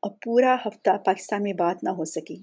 اور 0.00 0.10
پورا 0.10 0.56
ہفتہ 0.66 0.90
پاکستان 1.04 1.42
میں 1.42 1.52
بات 1.52 1.84
نہ 1.84 1.88
ہو 1.88 2.04
سکی۔ 2.04 2.36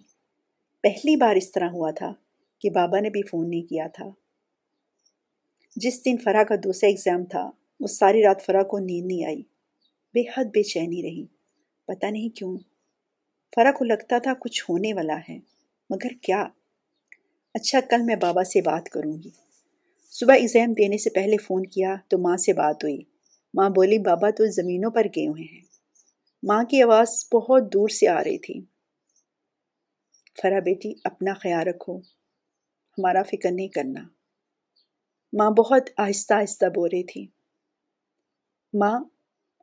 پہلی 0.84 1.16
بار 1.16 1.36
اس 1.36 1.52
طرح 1.52 1.70
ہوا 1.70 1.92
تھا 1.92 2.14
کہ 2.60 2.70
بابا 2.70 3.00
نے 3.00 3.10
بھی 3.10 3.22
فون 3.22 3.50
نہیں 3.50 3.62
کیا 3.62 3.88
تھا۔ 3.88 4.10
جس 5.76 6.06
دن 6.06 6.16
فرا 6.24 6.44
کا 6.44 6.56
دوسرا 6.64 6.88
ایگزام 6.88 7.26
تھا، 7.26 7.52
وہ 7.80 7.88
ساری 7.88 8.24
رات 8.24 8.46
فرا 8.46 8.64
کو 8.64 8.80
نیند 8.80 9.08
نہیں 9.08 9.26
آئی۔ 9.26 9.42
بے 10.14 10.22
حد 10.38 10.46
بے 10.46 10.64
چینی 10.64 11.04
رہی۔ 11.04 11.41
پتہ 11.96 12.06
نہیں 12.06 12.30
کیوں۔ 12.30 12.58
فرا 13.56 13.72
کو 13.72 13.86
لگتا 13.86 14.18
تھا 14.18 14.34
کچھ 14.34 14.64
ہونے 14.70 14.94
والا 14.94 15.20
ہے، 15.30 15.40
مگر 15.90 16.14
کیا۔ 16.22 16.48
اچھا 17.54 17.80
کل 17.90 18.02
میں 18.02 18.16
بابا 18.16 18.44
سے 18.44 18.62
بات 18.62 18.90
کروں 18.90 19.24
گی۔ 19.24 19.30
صبح 20.12 20.34
ایگزام 20.34 20.74
دینے 20.74 20.98
سے 20.98 21.10
پہلے 21.10 21.38
فون 21.38 21.66
کیا 21.66 21.96
تو 22.08 22.18
ماں 22.18 22.38
سے 22.38 22.54
بات 22.54 22.84
ہوئی۔ 22.84 23.02
ماں 23.54 23.70
بولی، 23.70 23.98
بابا 23.98 24.30
تو 24.30 24.46
زمینوں 24.46 24.92
پر 24.92 25.06
گئے 25.16 25.28
ہوئے 25.28 25.44
ہیں۔ 25.44 25.62
ماں 26.44 26.64
کی 26.64 26.84
آواز 26.84 27.26
بہت 27.34 27.74
دور 27.74 27.90
سے 27.90 28.08
آ 28.08 28.24
رہی 28.24 28.38
تھی۔ 28.38 28.62
فرا 30.42 30.60
بیٹی، 30.60 30.94
اپنا 31.04 31.34
خیال 31.34 31.68
رکھو۔ 31.68 31.98
ہمارا 32.98 33.24
فکر 33.24 33.52
نہیں 33.52 33.68
کرنا۔ 33.68 34.04
ماں 35.34 35.52
بہت 35.52 35.90
آہستہ 35.98 36.34
آہستہ 36.34 36.66
بول 36.66 36.90
رہی 36.94 37.04
تھی۔ 37.04 37.28
ماں، 38.74 39.04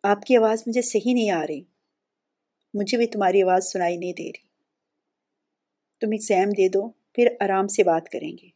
آپ 0.02 0.22
کی 0.22 0.36
آواز 0.36 0.62
مجھے 0.66 0.82
صحیح 0.82 1.14
نہیں 1.14 1.30
آ 1.30 1.46
رہی۔ 1.46 1.62
مجھے 2.78 2.98
بھی 2.98 3.06
تمہاری 3.06 3.42
آواز 3.42 3.64
سنائی 3.64 3.96
نہیں 3.96 4.12
دے 4.12 4.24
رہی۔ 4.24 4.48
تم 6.00 6.10
ایگزام 6.12 6.50
دے 6.50 6.68
دو، 6.68 6.88
پھر 6.88 7.28
آرام 7.40 7.68
سے 7.68 7.84
بات 7.84 8.08
کریں 8.08 8.32
گے۔ 8.42 8.48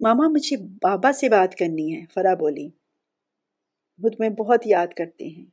ماما، 0.00 0.28
مجھے 0.28 0.56
بابا 0.56 1.12
سے 1.12 1.28
بات 1.28 1.54
کرنی 1.54 1.96
ہے، 1.96 2.04
فرا 2.14 2.34
بولی۔ 2.34 2.68
وہ 4.02 4.08
تمہیں 4.08 4.30
بہت 4.30 4.66
یاد 4.66 4.86
کرتے 4.96 5.24
ہیں۔ 5.24 5.44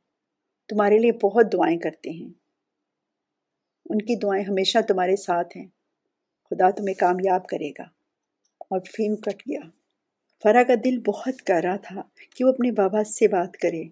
تمہارے 0.68 1.00
لیے 1.00 1.12
بہت 1.12 1.54
دعائیں 1.54 1.80
کرتے 1.80 2.10
ہیں۔ 2.10 2.30
ان 3.90 3.98
کی 3.98 4.16
دعائیں 4.16 4.44
ہمیشہ 4.44 4.78
تمہارے 4.88 5.16
ساتھ 5.16 5.58
ہیں۔ 5.58 5.68
خدا 6.50 6.70
تمہیں 6.70 6.96
کامیاب 6.96 7.48
کرے 7.48 7.70
گا۔ 7.70 7.84
اور 8.60 8.80
فیم 8.80 9.16
کٹ 9.16 9.48
گیا۔ 9.50 9.70
فرا 10.44 10.64
کا 10.64 10.74
دل 10.84 11.00
بہت 11.00 11.42
کر 11.42 11.62
رہا 11.64 11.76
تھا 11.76 12.02
کہ 12.36 12.46
وہ 12.46 12.50
اپنے 12.50 12.72
بابا 12.72 13.04
سے 13.04 13.28
بات 13.28 13.58
کرے، 13.58 13.84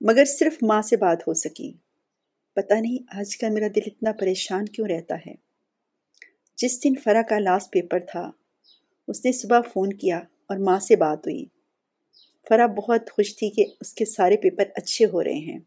مگر 0.00 0.24
صرف 0.24 0.56
ماں 0.62 0.82
سے 0.82 0.96
بات 0.96 1.28
ہو 1.28 1.34
سکی۔ 1.34 1.72
پتہ 2.54 2.74
نہیں 2.74 3.18
آج 3.18 3.36
کل 3.36 3.50
میرا 3.50 3.66
دل 3.74 3.80
اتنا 3.86 4.12
پریشان 4.12 4.64
کیوں 4.66 4.88
رہتا 4.88 5.14
ہے۔ 5.16 5.34
جس 6.56 6.84
دن 6.84 6.94
فرا 7.04 7.22
کا 7.22 7.38
لاسٹ 7.38 7.72
پیپر 7.72 8.00
تھا، 8.00 8.30
اس 9.08 9.24
نے 9.24 9.32
صبح 9.32 9.60
فون 9.60 9.92
کیا 9.92 10.18
اور 10.18 10.56
ماں 10.56 10.78
سے 10.78 10.96
بات 10.96 11.18
ہوئی۔ 11.18 11.44
فرا 12.48 12.66
بہت 12.66 13.10
خوش 13.10 13.36
تھی 13.36 13.50
کہ 13.50 13.64
اس 13.80 13.92
کے 13.92 14.04
سارے 14.04 14.36
پیپر 14.36 14.64
اچھے 14.74 15.06
ہو 15.06 15.24
رہے 15.24 15.34
ہیں۔ 15.34 15.58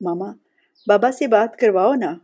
ماما، 0.00 0.32
بابا 0.86 1.12
سے 1.12 1.26
بات 1.26 1.56
کرواؤ 1.56 1.94
نا۔ 1.94 2.18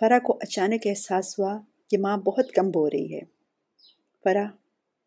فرا 0.00 0.18
کو 0.18 0.38
اچانک 0.42 0.80
احساس 0.84 1.38
ہوا 1.38 1.60
کہ 1.90 1.98
ماں 1.98 2.16
بہت 2.16 2.52
کم 2.52 2.70
بو 2.70 2.90
رہی 2.90 3.14
ہے۔ 3.14 3.20
فرا 4.24 4.44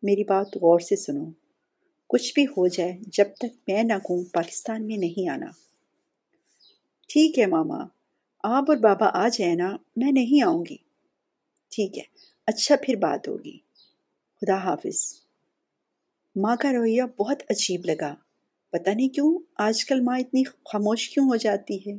میری 0.02 0.24
بات 0.24 0.46
غور 0.46 0.80
سے 0.80 0.96
سنو۔ 0.96 1.24
کچھ 2.06 2.34
بھی 2.34 2.44
ہو 2.44 2.66
جائے، 2.66 2.98
جب 3.06 3.24
تک 3.38 3.68
میں 3.68 3.82
نہ 3.82 3.92
کہوں 3.92 4.24
پاکستان 4.32 4.86
میں 4.86 4.96
نہیں 4.96 5.28
آنا۔ 5.28 5.46
ٹھیک 7.08 7.38
ہے 7.38 7.46
ماما، 7.46 7.84
آپ 8.42 8.64
اور 8.68 8.76
بابا 8.76 9.10
آ 9.12 9.28
جائیں 9.28 9.54
نا، 9.54 9.76
میں 9.96 10.12
نہیں 10.12 10.44
آؤں 10.44 10.64
گی۔ 10.70 10.76
ٹھیک 11.70 11.98
ہے 11.98 12.02
اچھا 12.46 12.74
پھر 12.82 12.96
بات 12.96 13.28
ہوگی۔ 13.28 13.58
خدا 14.40 14.54
حافظ۔ 14.54 15.14
ماں 16.36 16.56
کا 16.60 16.72
رویہ 16.72 17.02
بہت 17.18 17.42
عجیب 17.50 17.84
لگا۔ 17.84 18.14
پتہ 18.70 18.90
نہیں 18.90 19.08
کیوں، 19.08 19.38
آج 19.58 19.84
کل 19.84 20.00
ماں 20.00 20.18
اتنی 20.18 20.44
خاموش 20.44 21.10
کیوں 21.10 21.26
ہو 21.26 21.36
جاتی 21.36 21.76
ہے؟ 21.76 21.98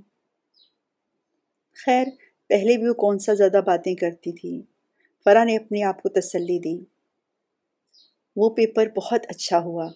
خیر، 1.86 2.08
پہلے 2.48 2.78
بھی 2.78 2.88
وہ 2.88 2.94
کون 2.94 3.20
سا 3.20 3.34
زیادہ 3.34 3.62
باتیں 3.66 3.96
کرتی 3.96 4.32
تھی۔ 4.32 4.62
فرا 5.24 5.44
نے 5.44 5.58
اپنے 5.58 5.84
آپ 5.84 6.04
کو 6.04 6.10
تسلی 6.10 6.60
دی۔ 6.60 6.86
وہ 8.36 8.50
پیپر 8.50 8.90
بہت 8.90 9.26
اچھا 9.28 9.60
ہوا۔ 9.60 9.90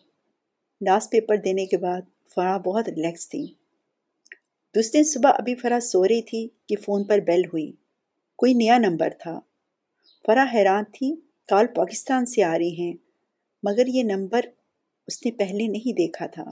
لاسٹ 0.81 1.11
پیپر 1.11 1.37
دینے 1.37 1.65
کے 1.65 1.77
بعد 1.77 2.01
فرا 2.35 2.57
بہت 2.57 2.89
ریلیکس 2.89 3.29
تھی۔ 3.29 3.53
دوسرے 4.75 5.03
صبح 5.03 5.31
ابھی 5.33 5.55
فرا 5.55 5.79
سو 5.79 6.07
رہی 6.07 6.21
تھی 6.21 6.49
کہ 6.67 6.75
فون 6.75 7.03
پر 7.03 7.17
بیل 7.17 7.45
ہوئی۔ 7.45 7.71
کوئی 8.35 8.53
نیا 8.53 8.77
نمبر 8.77 9.09
تھا۔ 9.19 9.39
فرا 10.25 10.45
حیران 10.53 10.83
تھی، 10.93 11.15
کال 11.47 11.67
پاکستان 11.75 12.25
سے 12.25 12.43
آ 12.43 12.57
رہی 12.57 12.81
ہیں، 12.81 12.93
مگر 13.63 13.87
یہ 13.87 14.03
نمبر 14.03 14.41
اس 15.07 15.25
نے 15.25 15.31
پہلے 15.31 15.67
نہیں 15.67 15.93
دیکھا 15.93 16.27
تھا۔ 16.27 16.43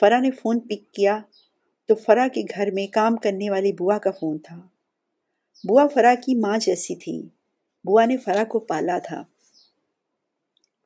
فرا 0.00 0.20
نے 0.20 0.30
فون 0.30 0.60
پک 0.60 0.94
کیا 0.94 1.20
تو 1.88 1.94
فرا 1.94 2.28
کے 2.34 2.42
گھر 2.54 2.70
میں 2.70 2.86
کام 2.86 3.16
کرنے 3.16 3.50
والی 3.50 3.72
بوا 3.72 3.98
کا 3.98 4.10
فون 4.10 4.38
تھا۔ 4.38 4.56
بوا 5.68 5.86
فرا 5.94 6.14
کی 6.14 6.34
ماں 6.34 6.58
جیسی 6.58 6.94
تھی۔ 6.94 7.22
بوا 7.84 8.04
نے 8.04 8.16
فرا 8.16 8.44
کو 8.44 8.58
پالا 8.58 8.98
تھا۔ 8.98 9.22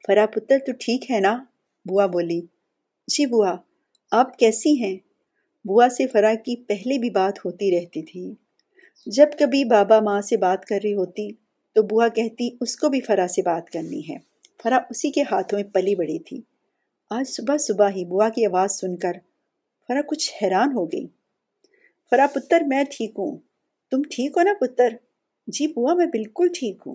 فرا 0.07 0.27
پتر 0.27 0.59
تو 0.67 0.73
ٹھیک 0.81 1.11
ہے 1.11 1.21
نا؟ 1.21 1.45
بوا 1.89 2.07
بولی 2.07 2.41
جی 3.07 3.27
بوا، 3.27 3.57
آپ 4.11 4.39
کیسی 4.39 4.85
ہیں؟ 4.85 5.12
بوا 5.65 5.89
سے 5.97 6.07
فرا 6.07 6.35
کی 6.35 6.57
پہلے 6.57 6.99
بھی 6.99 7.11
بات 7.11 7.39
ہوتی 7.45 7.71
رہتی 7.71 8.03
تھی۔ 8.03 8.35
جب 9.07 9.27
کبھی 9.39 9.65
بابا 9.65 10.01
ماں 10.01 10.21
سے 10.21 10.37
بات 10.37 10.65
کر 10.65 10.79
رہی 10.85 10.95
ہوتی 10.95 11.33
تو 11.75 11.83
بوا 11.83 12.09
کہتی، 12.09 12.51
اس 12.61 12.77
کو 12.77 12.89
بھی 12.89 13.01
فرا 13.01 13.29
سے 13.29 13.43
بات 13.43 13.71
کرنی 13.71 14.01
ہے۔ 14.11 14.17
فرا 14.63 14.79
اسی 14.91 15.11
کے 15.11 15.23
ہاتھوں 15.23 15.59
میں 15.59 15.69
پلی 15.73 15.95
بڑی 15.95 16.19
تھی۔ 16.19 16.43
آج 17.11 17.29
صبح 17.29 17.57
صبح 17.57 17.89
ہی 17.89 18.05
بوا 18.05 18.29
کی 18.29 18.47
آواز 18.47 18.73
سن 18.73 18.97
کر 18.97 19.13
فرا 19.89 20.01
کچھ 20.07 20.33
حیران 20.43 20.73
ہو 20.75 20.87
گئی۔ 20.87 21.07
فرا 22.11 22.27
پتر، 22.35 22.61
میں 22.67 22.85
ٹھیک 22.91 23.11
ہوں۔ 23.11 23.37
تم 23.91 24.03
ٹھیک 24.03 24.33
ہو 24.37 24.43
نا، 24.43 24.53
پتر؟ 24.61 24.89
جی 25.47 25.67
بوا، 25.67 25.95
میں 25.95 26.07
بالکل 26.07 26.49
ٹھیک 26.59 26.83
ہوں۔ 26.87 26.95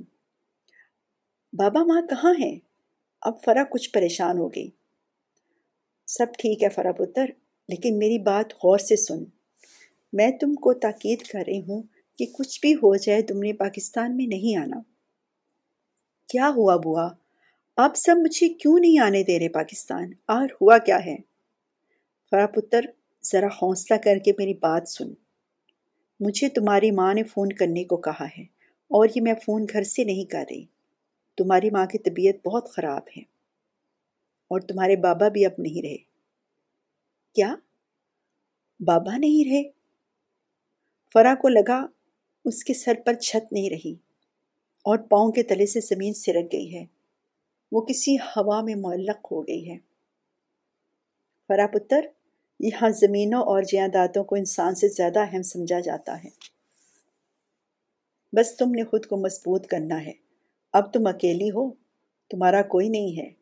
بابا 1.53 1.83
ماں 1.83 2.01
کہاں 2.01 2.33
ہیں؟ 2.39 2.59
اب 3.21 3.33
فرا 3.45 3.63
کچھ 3.63 3.89
پریشان 3.91 4.37
ہو 4.37 4.47
گئی۔ 4.47 4.69
سب 6.07 6.25
ٹھیک 6.37 6.63
ہے 6.63 6.69
فرا 6.69 6.91
پتر؟ 6.91 7.25
لیکن 7.69 7.97
میری 7.99 8.17
بات 8.19 8.53
غور 8.53 8.77
سے 8.77 8.95
سن۔ 8.95 9.23
میں 10.13 10.31
تم 10.31 10.53
کو 10.55 10.73
تاکید 10.73 11.21
کر 11.21 11.43
رہی 11.47 11.61
ہوں 11.67 11.81
کہ 12.19 12.25
کچھ 12.33 12.59
بھی 12.61 12.73
ہو 12.73 12.95
جائے 12.95 13.21
تم 13.21 13.39
نے 13.39 13.53
پاکستان 13.53 14.17
میں 14.17 14.27
نہیں 14.27 14.55
آنا۔ 14.57 14.81
کیا 16.29 16.51
ہوا 16.55 16.75
بوا؟ 16.75 17.09
آپ 17.77 17.95
سب 17.95 18.15
مجھے 18.17 18.47
کیوں 18.49 18.79
نہیں 18.79 18.99
آنے 18.99 19.23
دے 19.23 19.39
رہے 19.39 19.49
پاکستان؟ 19.49 20.11
اور 20.25 20.47
ہوا 20.61 20.77
کیا 20.77 21.05
ہے؟ 21.05 21.15
فرا 22.31 22.45
پتر، 22.47 22.85
ذرا 23.23 23.47
حوصلہ 23.47 23.97
کر 23.97 24.17
کے 24.17 24.31
میری 24.37 24.53
بات 24.53 24.87
سن۔ 24.87 25.13
مجھے 26.19 26.49
تمہاری 26.49 26.91
ماں 26.91 27.13
نے 27.13 27.23
فون 27.23 27.51
کرنے 27.51 27.83
کو 27.83 27.97
کہا 27.97 28.25
ہے، 28.37 28.43
اور 28.91 29.07
یہ 29.15 29.21
میں 29.21 29.33
فون 29.45 29.65
گھر 29.73 29.83
سے 29.83 30.03
نہیں 30.03 30.25
کر 30.25 30.43
رہی۔ 30.49 30.65
تمہاری 31.37 31.69
ماں 31.69 31.85
کی 31.85 31.97
طبیعت 31.99 32.47
بہت 32.47 32.69
خراب 32.69 33.03
ہے، 33.17 33.21
اور 34.51 34.59
تمہارے 34.59 34.95
بابا 34.95 35.27
بھی 35.27 35.45
اب 35.45 35.51
نہیں 35.57 35.81
رہے۔ 35.81 36.06
کیا؟ 37.33 37.55
بابا 38.79 39.17
نہیں 39.17 39.49
رہے۔ 39.49 39.71
فرا 41.13 41.35
کو 41.41 41.47
لگا 41.47 41.85
اس 42.45 42.63
کے 42.63 42.73
سر 42.73 42.93
پر 43.05 43.13
چھت 43.13 43.53
نہیں 43.53 43.69
رہی 43.69 43.95
اور 44.83 44.97
پاؤں 44.97 45.31
کے 45.31 45.43
تلے 45.43 45.65
سے 45.65 45.79
زمین 45.79 46.13
سرک 46.13 46.53
گئی 46.53 46.75
ہے۔ 46.75 46.85
وہ 47.71 47.81
کسی 47.81 48.15
ہوا 48.15 48.61
میں 48.61 48.75
معلق 48.75 49.31
ہو 49.31 49.47
گئی 49.47 49.71
ہے۔ 49.71 49.77
فرا 51.47 51.67
پتر، 51.67 52.05
یہاں 52.59 52.89
زمینوں 52.89 53.41
اور 53.41 53.61
جیاداتوں 53.61 54.23
کو 54.23 54.35
انسان 54.35 54.75
سے 54.75 54.87
زیادہ 54.87 55.19
اہم 55.19 55.41
سمجھا 55.41 55.79
جاتا 55.79 56.23
ہے۔ 56.23 56.29
بس 58.33 58.57
تم 58.57 58.71
نے 58.71 58.83
خود 58.83 59.05
کو 59.05 59.17
مضبوط 59.17 59.67
کرنا 59.67 60.05
ہے۔ 60.05 60.13
اب 60.73 60.93
تم 60.93 61.07
اکیلی 61.07 61.49
ہو، 61.49 61.71
تمہارا 62.29 62.61
کوئی 62.61 62.89
نہیں 62.89 63.19
ہے۔ 63.19 63.33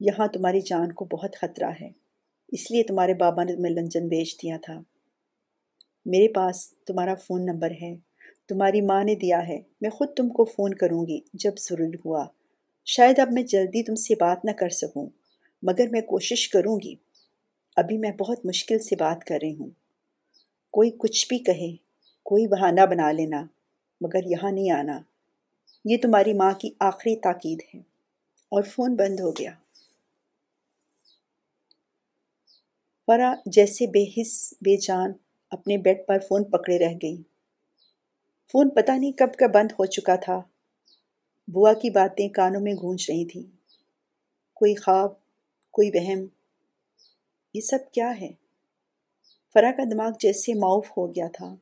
یہاں 0.00 0.26
تمہاری 0.26 0.60
جان 0.60 0.92
کو 0.92 1.04
بہت 1.04 1.36
خطرہ 1.36 1.70
ہے۔ 1.80 2.03
اس 2.48 2.70
لیے 2.70 2.82
تمہارے 2.82 3.14
بابا 3.14 3.44
نے 3.44 3.56
تمہیں 3.56 3.74
لنجن 3.74 4.08
بیچ 4.08 4.42
دیا 4.42 4.56
تھا۔ 4.62 4.80
میرے 6.06 6.28
پاس 6.28 6.70
تمہارا 6.70 7.14
فون 7.14 7.46
نمبر 7.46 7.70
ہے۔ 7.82 7.96
تمہاری 8.48 8.80
ماں 8.80 9.04
نے 9.04 9.14
دیا 9.14 9.48
ہے۔ 9.48 9.60
میں 9.80 9.90
خود 9.90 10.08
تم 10.16 10.28
کو 10.28 10.44
فون 10.44 10.74
کروں 10.74 11.06
گی 11.06 11.20
جب 11.32 11.52
ضرور 11.58 11.94
ہوا۔ 12.04 12.26
شاید 12.84 13.18
اب 13.18 13.28
میں 13.32 13.42
جلدی 13.42 13.82
تم 13.82 13.94
سے 13.94 14.14
بات 14.14 14.44
نہ 14.44 14.50
کر 14.50 14.68
سکوں، 14.68 15.08
مگر 15.62 15.86
میں 15.92 16.00
کوشش 16.00 16.48
کروں 16.48 16.80
گی۔ 16.84 16.94
ابھی 17.76 17.98
میں 17.98 18.12
بہت 18.12 18.46
مشکل 18.46 18.78
سے 18.78 18.96
بات 18.96 19.24
کر 19.24 19.38
رہی 19.42 19.56
ہوں۔ 19.56 19.70
کوئی 20.70 20.90
کچھ 20.90 21.28
بھی 21.28 21.38
کہے، 21.38 21.76
کوئی 22.24 22.46
بہانہ 22.46 22.80
بنا 22.90 23.12
لینا، 23.12 23.46
مگر 24.00 24.24
یہاں 24.26 24.52
نہیں 24.52 24.70
آنا۔ 24.70 25.00
یہ 25.84 25.96
تمہاری 26.02 26.32
ماں 26.32 26.52
کی 26.52 26.70
آخری 26.80 27.16
تاکید 27.16 27.60
ہے۔ 27.74 27.80
اور 28.44 28.62
فون 28.62 28.96
بند 28.96 29.20
ہو 29.20 29.30
گیا۔ 29.30 29.50
فرا 33.06 33.34
جیسے 33.46 33.86
بے 33.86 34.20
حس 34.20 34.54
بے 34.60 34.76
جان 34.76 35.12
اپنے 35.50 35.76
بیڈ 35.76 36.06
پر 36.06 36.18
فون 36.28 36.44
پکڑے 36.44 36.78
رہ 36.78 36.94
گئی۔ 37.02 37.22
فون 38.52 38.68
پتہ 38.68 38.92
نہیں 38.92 39.12
کب 39.12 39.34
کا 39.34 39.46
بند 39.46 39.72
ہو 39.72 39.84
چکا 39.84 40.16
تھا۔ 40.16 40.40
بوا 41.48 41.72
کی 41.72 41.90
باتیں 41.90 42.28
کانوں 42.28 42.60
میں 42.60 42.72
گونج 42.72 43.06
رہی 43.08 43.24
تھیں 43.24 43.42
کوئی 44.54 44.74
خواب، 44.74 45.10
کوئی 45.70 45.90
وہم۔ 45.94 46.26
یہ 47.54 47.60
سب 47.60 47.78
کیا 47.92 48.20
ہے؟ 48.20 48.28
فرا 49.52 49.70
کا 49.76 49.82
دماغ 49.92 50.10
جیسے 50.20 50.54
معاف 50.54 50.90
ہو 50.96 51.14
گیا 51.14 51.28
تھا۔ 51.32 51.54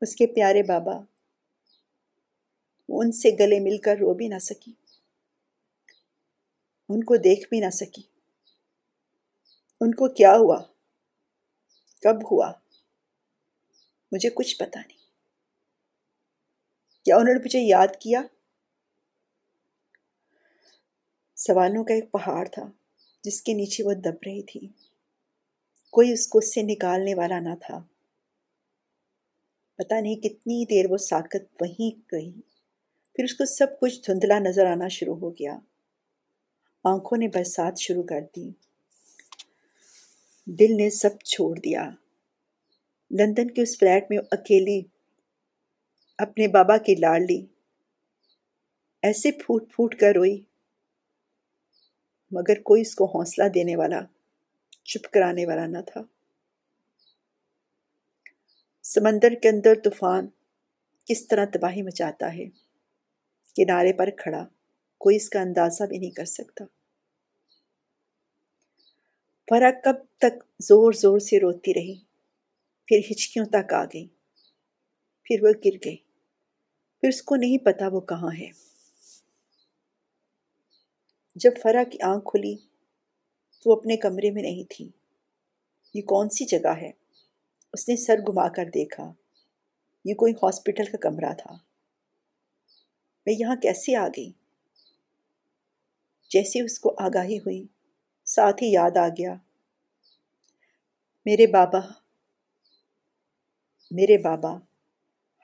اس 0.00 0.16
کے 0.16 0.26
پیارے 0.26 0.62
بابا۔ 0.62 1.00
وہ 2.88 3.02
ان 3.02 3.12
سے 3.12 3.30
گلے 3.40 3.60
مل 3.60 3.78
کر 3.78 3.96
رو 3.96 4.14
بھی 4.14 4.28
نہ 4.28 4.38
سکی۔ 4.38 4.72
ان 6.88 7.04
کو 7.04 7.16
دیکھ 7.16 7.48
بھی 7.48 7.60
نہ 7.60 7.70
سکی۔ 7.70 8.13
ان 9.80 9.90
کو 9.90 10.14
کیا 10.14 10.32
ہوا؟ 10.32 10.62
کب 12.00 12.24
ہوا؟ 12.24 12.52
مجھے 14.12 14.30
کچھ 14.30 14.56
پتا 14.56 14.80
نہیں۔ 14.80 14.98
کیا 17.04 17.16
انہوں 17.16 17.34
نے 17.34 17.40
مجھے 17.44 17.60
یاد 17.60 17.88
کیا؟ 18.00 18.22
سوالوں 21.36 21.84
کا 21.84 21.94
ایک 21.94 22.12
پہاڑ 22.12 22.48
تھا 22.48 22.62
جس 23.24 23.42
کے 23.42 23.52
نیچے 23.52 23.84
وہ 23.84 23.92
دب 23.92 24.22
رہی 24.26 24.42
تھی۔ 24.42 24.68
کوئی 25.90 26.12
اس 26.12 26.28
کو 26.28 26.38
اس 26.38 26.54
سے 26.54 26.62
نکالنے 26.62 27.14
والا 27.14 27.40
نہ 27.40 27.54
تھا۔ 27.60 27.78
پتہ 29.76 29.94
نہیں 29.94 30.14
کتنی 30.14 30.64
دیر 30.66 30.90
وہ 30.90 30.96
ساکت 30.96 31.62
وہیں 31.62 32.00
گئی۔ 32.12 32.32
پھر 33.14 33.24
اس 33.24 33.34
کو 33.34 33.44
سب 33.44 33.66
کچھ 33.80 34.00
دھندلا 34.06 34.38
نظر 34.38 34.66
آنا 34.66 34.88
شروع 34.88 35.16
ہو 35.16 35.30
گیا۔ 35.30 35.58
آنکھوں 36.84 37.18
نے 37.18 37.28
برسات 37.28 37.78
شروع 37.78 38.02
کر 38.02 38.20
دی۔ 38.36 38.50
دل 40.46 40.76
نے 40.76 40.90
سب 40.90 41.18
چھوڑ 41.24 41.56
دیا۔ 41.56 41.90
لندن 43.10 43.50
کے 43.50 43.62
اس 43.62 43.78
فلیٹ 43.78 44.04
میں 44.10 44.18
اکیلی 44.30 44.82
اپنے 46.18 46.48
بابا 46.48 46.76
کی 46.76 46.94
لاڑ 46.94 47.20
لی۔ 47.20 47.46
ایسے 49.02 49.32
پھوٹ 49.32 49.72
پھوٹ 49.74 49.94
کر 49.94 50.12
روئی۔ 50.14 50.42
مگر 52.30 52.62
کوئی 52.62 52.82
اس 52.82 52.94
کو 52.94 53.04
حوصلہ 53.04 53.48
دینے 53.48 53.76
والا، 53.76 54.00
چپ 54.84 55.12
کرانے 55.12 55.46
والا 55.46 55.66
نہ 55.66 55.78
تھا۔ 55.86 56.00
سمندر 58.82 59.34
کے 59.42 59.48
اندر 59.48 59.74
طوفان 59.84 60.28
کس 61.06 61.28
طرح 61.28 61.44
تباہی 61.44 61.82
مچاتا 61.82 62.34
ہے۔ 62.34 62.44
کنارے 63.56 63.92
پر 63.92 64.08
کھڑا، 64.18 64.46
کوئی 64.98 65.16
اس 65.16 65.28
کا 65.28 65.40
اندازہ 65.40 65.84
بھی 65.84 65.98
نہیں 65.98 66.10
کر 66.10 66.24
سکتا۔ 66.24 66.64
فرا 69.50 69.70
کب 69.84 69.94
تک 70.18 70.44
زور 70.62 70.92
زور 70.92 71.18
سے 71.18 71.40
روتی 71.40 71.74
رہی۔ 71.74 71.96
پھر 72.86 73.00
ہچکیوں 73.10 73.46
تک 73.46 73.72
آ 73.72 73.84
گئی۔ 73.84 74.08
پھر 75.22 75.36
وہ 75.42 75.48
گر 75.64 75.76
گئی۔ 75.84 75.96
پھر 77.00 77.08
اس 77.08 77.22
کو 77.22 77.36
نہیں 77.36 77.58
پتا 77.58 77.88
وہ 77.88 78.00
کہاں 78.00 78.30
ہے۔ 78.38 78.50
جب 81.36 81.50
فرا 81.62 81.82
کی 81.84 81.98
آنکھ 82.02 82.24
کھلی، 82.24 82.56
تو 83.62 83.70
وہ 83.70 83.76
اپنے 83.76 83.96
کمرے 83.96 84.30
میں 84.30 84.42
نہیں 84.42 84.64
تھی۔ 84.70 84.90
یہ 85.94 86.02
کون 86.02 86.28
سی 86.28 86.44
جگہ 86.44 86.76
ہے؟ 86.76 86.90
اس 87.72 87.88
نے 87.88 87.96
سر 87.96 88.16
گھما 88.16 88.48
کر 88.48 88.64
دیکھا۔ 88.64 89.12
یہ 90.04 90.14
کوئی 90.14 90.32
ہاسپٹل 90.32 90.84
کا 90.84 90.98
کمرہ 90.98 91.34
تھا۔ 91.34 91.54
میں 93.26 93.34
یہاں 93.38 93.56
کیسے 93.56 93.96
آ 93.96 94.08
گئی؟ 94.08 94.32
جیسے 96.30 96.60
اس 96.64 96.78
کو 96.78 96.94
آگاہی 96.98 97.38
ہوئی۔ 97.38 97.73
ساتھ 98.34 98.62
ہی 98.62 98.72
یاد 98.72 98.96
آ 98.96 99.08
گیا۔ 99.08 99.34
میرے 101.24 101.46
بابا 101.46 101.78
میرے 103.90 104.18
بابا، 104.18 104.56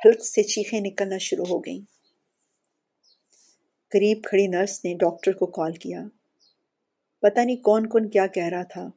حلق 0.04 0.24
سے 0.24 0.42
چیخیں 0.42 0.80
نکلنا 0.80 1.18
شروع 1.18 1.44
ہو 1.44 1.58
گئیں۔ 1.58 1.80
قریب 3.88 4.24
کھڑی 4.24 4.46
نرس 4.46 4.84
نے 4.84 4.94
ڈاکٹر 4.94 5.32
کو 5.32 5.46
کال 5.46 5.72
کیا۔ 5.72 6.02
پتہ 7.18 7.40
نہیں 7.40 7.56
کون 7.56 7.88
کون 7.88 8.10
کیا 8.10 8.26
کہہ 8.26 8.48
رہا 8.48 8.62
تھا۔ 8.62 8.88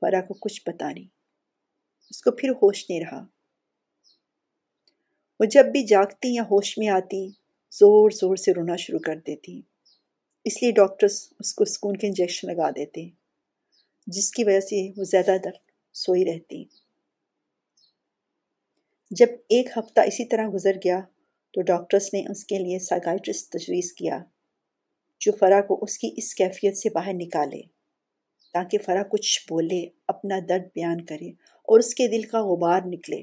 فرا 0.00 0.20
کو 0.20 0.34
کچھ 0.34 0.62
پتا 0.62 0.92
نہیں۔ 0.92 1.08
اس 2.10 2.22
کو 2.22 2.30
پھر 2.30 2.50
ہوش 2.50 2.90
نہیں 2.90 3.00
رہا۔ 3.00 3.26
وہ 5.40 5.44
جب 5.44 5.66
بھی 5.66 5.84
جاگتی 5.84 6.34
یا 6.34 6.42
ہوش 6.42 6.78
میں 6.78 6.88
آتی، 6.88 7.28
زور 7.70 8.10
زور 8.10 8.36
سے 8.36 8.52
رونا 8.52 8.76
شروع 8.76 8.98
کر 8.98 9.16
دیتی۔ 9.26 9.62
اس 10.46 10.62
لیے 10.62 10.72
ڈاکٹرس 10.72 11.32
اس 11.40 11.54
کو 11.54 11.64
سکون 11.64 11.96
کے 11.96 12.06
انجیکشن 12.06 12.48
لگا 12.48 12.70
دیتے 12.70 13.08
جس 14.06 14.30
کی 14.30 14.44
وجہ 14.44 14.60
سے 14.60 14.76
وہ 14.96 15.04
زیادہ 15.04 15.36
در 15.44 15.56
سوئی 15.94 16.24
رہتی 16.24 16.64
جب 19.10 19.26
ایک 19.48 19.66
ہفتہ 19.76 20.00
اسی 20.00 20.24
طرح 20.24 20.48
گزر 20.54 20.76
گیا 20.84 21.00
تو 21.54 21.62
ڈاکٹرس 21.62 22.14
نے 22.14 22.22
اس 22.30 22.44
کے 22.44 22.58
لیے 22.58 22.78
سائیکائٹرسٹ 22.78 23.50
تجویز 23.52 23.92
کیا، 23.92 24.18
جو 25.20 25.32
فرا 25.32 25.60
کو 25.60 25.78
اس 25.82 25.98
کی 25.98 26.10
اس 26.16 26.34
کیفیت 26.34 26.76
سے 26.76 26.90
باہر 26.90 27.12
نکالے، 27.12 27.62
تاکہ 28.54 28.78
فرا 28.78 29.02
کچھ 29.02 29.46
بولے، 29.48 29.86
اپنا 30.06 30.38
درد 30.48 30.66
بیان 30.74 31.04
کرے 31.04 31.28
اور 31.68 31.78
اس 31.78 31.94
کے 31.94 32.08
دل 32.08 32.22
کا 32.22 32.42
غبار 32.42 32.80
نکلے۔ 32.86 33.22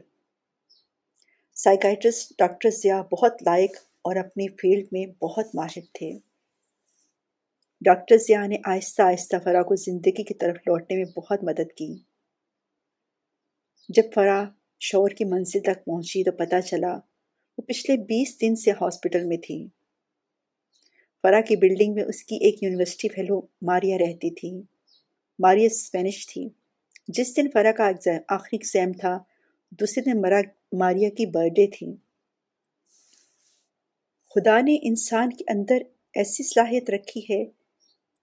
سائیکائٹرسٹ 1.53 2.33
ڈاکٹر 2.37 2.69
ضیاء 2.69 3.01
بہت 3.01 3.43
لائق 3.45 3.77
اور 4.01 4.15
اپنی 4.15 4.47
فیلڈ 4.47 4.87
میں 4.91 5.05
بہت 5.21 5.55
ماہر 5.55 5.85
تھے۔ 5.93 6.32
ڈاکٹر 7.85 8.17
ضیاء 8.17 8.47
نے 8.47 8.57
آہستہ 8.65 9.01
آہستہ 9.01 9.35
فرا 9.43 9.61
کو 9.61 9.75
زندگی 9.75 10.23
کی 10.23 10.33
طرف 10.33 10.57
لوٹنے 10.67 10.97
میں 10.97 11.05
بہت 11.05 11.43
مدد 11.43 11.71
کی۔ 11.77 11.97
جب 13.89 14.03
فرا 14.15 14.43
شور 14.79 15.09
کی 15.09 15.25
منزل 15.25 15.59
تک 15.59 15.85
پہنچی 15.85 16.23
تو 16.23 16.31
پتہ 16.31 16.61
چلا 16.61 16.93
وہ 17.57 17.61
پچھلے 17.61 17.97
بیس 17.97 18.41
دن 18.41 18.55
سے 18.55 18.71
ہاسپٹل 18.71 19.25
میں 19.25 19.37
تھی۔ 19.37 19.67
فرا 21.23 21.41
کی 21.41 21.55
بلڈنگ 21.55 21.93
میں 21.93 22.03
اس 22.03 22.23
کی 22.23 22.35
ایک 22.35 22.63
یونیورسٹی 22.63 23.09
فیلو 23.09 23.41
ماریا 23.61 23.97
رہتی 23.97 24.29
تھی۔ 24.29 24.61
ماریا 25.39 25.65
اسپینش 25.65 26.27
تھی۔ 26.27 26.49
جس 27.07 27.37
دن 27.37 27.51
فرا 27.53 27.71
کا 27.71 27.91
آخری 28.29 28.55
ایگزام 28.55 28.93
تھا، 28.93 29.17
دوسرے 29.71 30.11
دن 30.11 30.21
مرا 30.21 30.41
ماریا 30.71 31.09
کی 31.09 31.25
برتھ 31.25 31.53
ڈے 31.53 31.67
تھی۔ 31.67 31.87
خدا 34.35 34.61
نے 34.61 34.77
انسان 34.81 35.29
کے 35.29 35.43
اندر 35.47 35.77
ایسی 36.13 36.43
صلاحیت 36.43 36.89
رکھی 36.89 37.21
ہے 37.29 37.62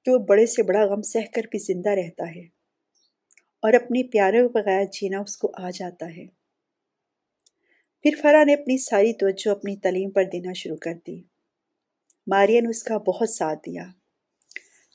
کہ 0.04 0.10
وہ 0.10 0.18
بڑے 0.18 0.46
سے 0.46 0.62
بڑا 0.62 0.84
غم 0.84 1.02
سہ 1.02 1.18
کر 1.34 1.42
بھی 1.50 1.58
زندہ 1.58 1.90
رہتا 1.90 2.30
ہے 2.36 2.42
اور 3.62 3.72
اپنے 3.72 4.02
پیارے 4.02 4.48
بغیر 4.48 4.84
جینا 4.84 5.18
اس 5.18 5.36
کو 5.36 5.52
آ 5.54 5.70
جاتا 5.70 6.06
ہے۔ 6.16 6.26
پھر 8.02 8.10
فرا 8.22 8.44
نے 8.44 8.54
اپنی 8.54 8.78
ساری 8.78 9.12
توجہ 9.12 9.50
اپنی 9.50 9.76
تعلیم 9.76 10.10
پر 10.10 10.24
دینا 10.24 10.52
شروع 10.52 10.76
کر 10.76 10.94
دی۔ 11.06 11.22
ماریا 12.26 12.60
نے 12.60 12.68
اس 12.68 12.82
کا 12.82 12.98
بہت 12.98 13.30
ساتھ 13.30 13.58
دیا۔ 13.66 13.84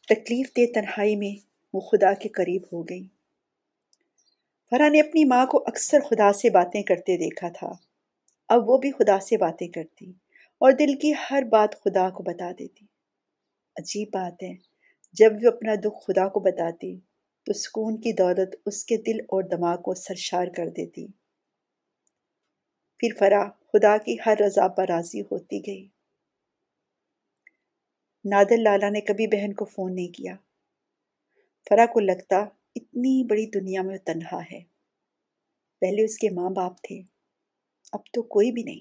تکلیف 0.10 0.58
دہ 0.58 0.74
تنہائی 0.74 1.16
میں 1.16 1.46
وہ 1.74 1.80
خدا 1.80 2.14
کے 2.14 2.30
قریب 2.30 2.62
ہو 2.74 2.84
گئی۔ 2.84 3.08
فرا 4.72 4.88
نے 4.90 5.00
اپنی 5.00 5.26
ماں 5.26 5.46
کو 5.46 5.64
اکثر 5.68 6.00
خدا 6.00 6.34
سے 6.34 6.50
باتیں 6.50 6.84
کرتے 6.84 7.18
دیکھا 7.18 7.50
تھا۔ 7.50 7.72
اب 8.50 8.70
وہ 8.70 8.78
بھی 8.78 8.92
خدا 8.92 9.20
سے 9.20 9.38
باتیں 9.38 9.68
کرتی 9.68 10.10
اور 10.58 10.72
دل 10.72 11.00
کی 11.02 11.14
ہر 11.32 11.44
بات 11.50 11.76
خدا 11.84 12.10
کو 12.10 12.24
بتا 12.24 12.52
دیتی۔ 12.60 12.86
عجیب 13.76 14.08
بات 14.14 14.44
ہے۔ 14.44 14.75
جب 15.20 15.32
وہ 15.44 15.48
اپنا 15.48 15.76
دکھ 15.76 16.06
خدا 16.08 16.30
کو 16.30 16.40
بتاتی 16.40 17.00
تو 17.46 17.54
سکون 17.54 18.02
کی 18.02 18.14
دولت 18.14 18.56
اس 18.66 18.86
کے 18.86 18.98
دل 18.98 19.20
اور 19.20 19.44
دماغ 19.44 19.82
کو 19.82 19.94
سرشار 19.94 20.48
کر 20.48 20.70
دیتی۔ 20.70 21.08
پھر 23.00 23.10
فرا 23.20 23.50
خدا 23.50 23.98
کی 23.98 24.16
ہر 24.26 24.34
رضا 24.48 24.68
پر 24.68 24.86
راضی 24.88 25.22
ہوتی 25.22 25.60
گئی۔ 25.68 25.88
نادر 28.26 28.58
لالا 28.58 28.90
نے 28.90 29.02
کبھی 29.02 29.28
بہن 29.28 29.54
کو 29.54 29.66
فون 29.66 29.96
نہیں 29.96 30.08
کیا۔ 30.08 30.36
فرا 31.70 31.86
کو 31.86 32.00
لگتا 32.00 32.38
اتنی 32.76 33.24
بڑی 33.24 33.46
دنیا 33.46 33.82
میں 33.82 33.98
وہ 33.98 34.06
تنہا 34.06 34.42
ہے۔ 34.42 34.64
پہلے 35.82 36.04
اس 36.04 36.18
کے 36.18 36.30
ماں 36.30 36.50
باپ 36.50 36.82
تھے، 36.82 37.02
اب 37.92 38.00
تو 38.14 38.24
کوئی 38.24 38.52
بھی 38.52 38.64
نہیں۔ 38.64 38.80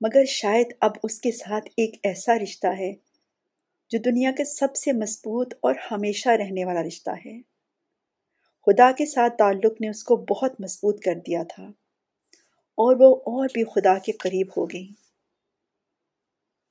مگر 0.00 0.24
شاید 0.24 0.66
اب 0.80 0.90
اس 1.02 1.20
کے 1.20 1.32
ساتھ 1.32 1.68
ایک 1.76 1.94
ایسا 2.02 2.38
رشتہ 2.38 2.66
ہے 2.66 3.09
جو 3.90 3.98
دنیا 3.98 4.30
کے 4.36 4.44
سب 4.44 4.76
سے 4.76 4.92
مضبوط 4.92 5.54
اور 5.62 5.74
ہمیشہ 5.90 6.28
رہنے 6.28 6.64
والا 6.64 6.82
رشتہ 6.82 7.10
ہے۔ 7.26 7.40
خدا 8.66 8.92
کے 8.92 9.06
ساتھ 9.06 9.36
تعلق 9.38 9.80
نے 9.80 9.88
اس 9.88 10.04
کو 10.04 10.16
بہت 10.16 10.60
مضبوط 10.60 11.00
کر 11.00 11.14
دیا 11.14 11.42
تھا 11.42 11.62
اور 12.78 12.96
وہ 13.00 13.16
اور 13.16 13.48
بھی 13.54 13.64
خدا 13.64 13.98
کے 13.98 14.12
قریب 14.12 14.46
ہو 14.56 14.66
گئی 14.66 14.88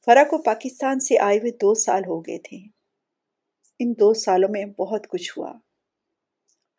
فرا 0.05 0.23
کو 0.23 0.37
پاکستان 0.37 0.99
سے 0.99 1.19
آئے 1.19 1.37
ہوئے 1.37 1.51
دو 1.51 1.73
سال 1.73 2.01
ہو 2.07 2.21
گئے 2.21 2.37
تھے۔ 2.37 2.57
ان 3.79 3.91
دو 3.91 4.13
سالوں 4.13 4.49
میں 4.51 4.65
بہت 4.65 5.07
کچھ 5.07 5.31
ہوا۔ 5.37 5.53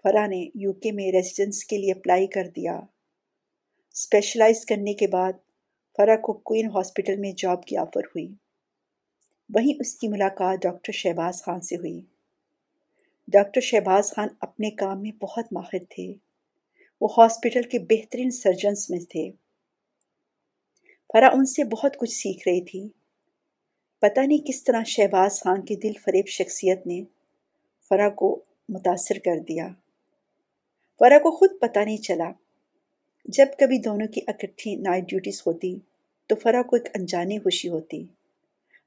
فرا 0.02 0.26
نے 0.26 0.48
یو 0.54 0.72
کے 0.72 0.92
میں 0.92 1.12
ریزیڈنس 1.12 1.64
کے 1.64 1.78
لیے 1.78 1.92
اپلائی 1.92 2.26
کر 2.26 2.46
دیا۔ 2.56 2.80
اسپیشلائز 3.94 4.64
کرنے 4.64 4.94
کے 4.94 5.06
بعد 5.06 5.32
فرا 5.96 6.16
کو 6.16 6.32
کوئن 6.32 6.66
ہاسپٹل 6.66 7.16
میں 7.16 7.32
جاب 7.32 7.64
کی 7.64 7.76
آفر 7.76 8.00
ہوئی۔ 8.00 8.28
وہیں 9.54 9.74
اس 9.80 9.94
کی 9.94 10.08
ملاقات 10.08 10.62
ڈاکٹر 10.62 10.92
شہباز 10.92 11.42
خان 11.42 11.60
سے 11.60 11.76
ہوئی۔ 11.76 12.00
ڈاکٹر 13.28 13.60
شہباز 13.60 14.10
خان 14.10 14.28
اپنے 14.40 14.70
کام 14.70 15.02
میں 15.02 15.12
بہت 15.12 15.52
ماہر 15.52 15.78
تھے۔ 15.90 16.14
وہ 17.00 17.08
ہاسپٹل 17.18 17.62
کے 17.62 17.78
بہترین 17.78 18.30
سرجنس 18.30 18.90
میں 18.90 19.00
تھے۔ 19.00 19.30
فرا 21.12 21.26
ان 21.26 21.44
سے 21.44 21.64
بہت 21.64 21.96
کچھ 21.96 22.10
سیکھ 22.10 22.48
رہی 22.48 22.64
تھی۔ 22.64 22.88
پتہ 24.00 24.20
نہیں 24.20 24.38
کس 24.38 24.64
طرح 24.64 24.82
شہباز 24.86 25.40
خان 25.40 25.64
کی 25.64 25.76
دل 25.76 25.92
فریب 26.04 26.26
شخصیت 26.26 26.86
نے 26.86 27.02
فرا 27.88 28.08
کو 28.08 28.44
متاثر 28.68 29.18
کر 29.18 29.38
دیا۔ 29.48 29.68
فرا 30.98 31.18
کو 31.18 31.30
خود 31.30 31.50
پتہ 31.60 31.78
نہیں 31.78 31.96
چلا۔ 31.96 32.30
جب 33.24 33.46
کبھی 33.58 33.78
دونوں 33.78 34.06
کی 34.06 34.20
اکٹھی 34.26 34.76
نائٹ 34.76 35.04
ڈیوٹیز 35.04 35.42
ہوتی 35.46 35.78
تو 36.26 36.34
فرا 36.34 36.62
کو 36.62 36.76
ایک 36.76 36.88
انجانی 36.94 37.38
خوشی 37.38 37.68
ہوتی۔ 37.68 38.04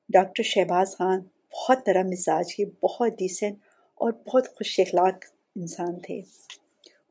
ڈاکٹر 0.09 0.43
شہباز 0.43 0.95
خان 0.97 1.19
بہت 1.53 1.87
نرم 1.87 2.07
مزاج 2.07 2.55
کے، 2.55 2.65
بہت 2.65 3.11
ڈیسنٹ 3.11 3.57
اور 3.95 4.11
بہت 4.11 4.47
خوش 4.47 4.79
اخلاق 4.79 5.13
انسان 5.55 5.99
تھے۔ 5.99 6.21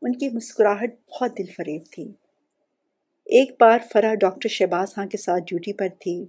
ان 0.02 0.12
کی 0.12 0.28
مسکراہٹ 0.28 0.94
بہت 1.11 1.38
دل 1.38 1.44
فریب 1.44 1.83
تھی۔ 1.90 2.12
ایک 3.24 3.50
بار 3.61 3.78
فرا 3.92 4.14
ڈاکٹر 4.14 4.48
شہباز 4.48 4.94
خان 4.94 5.09
کے 5.09 5.18
ساتھ 5.18 5.44
ڈیوٹی 5.44 5.72
پر 5.72 5.88
تھی۔ 6.00 6.26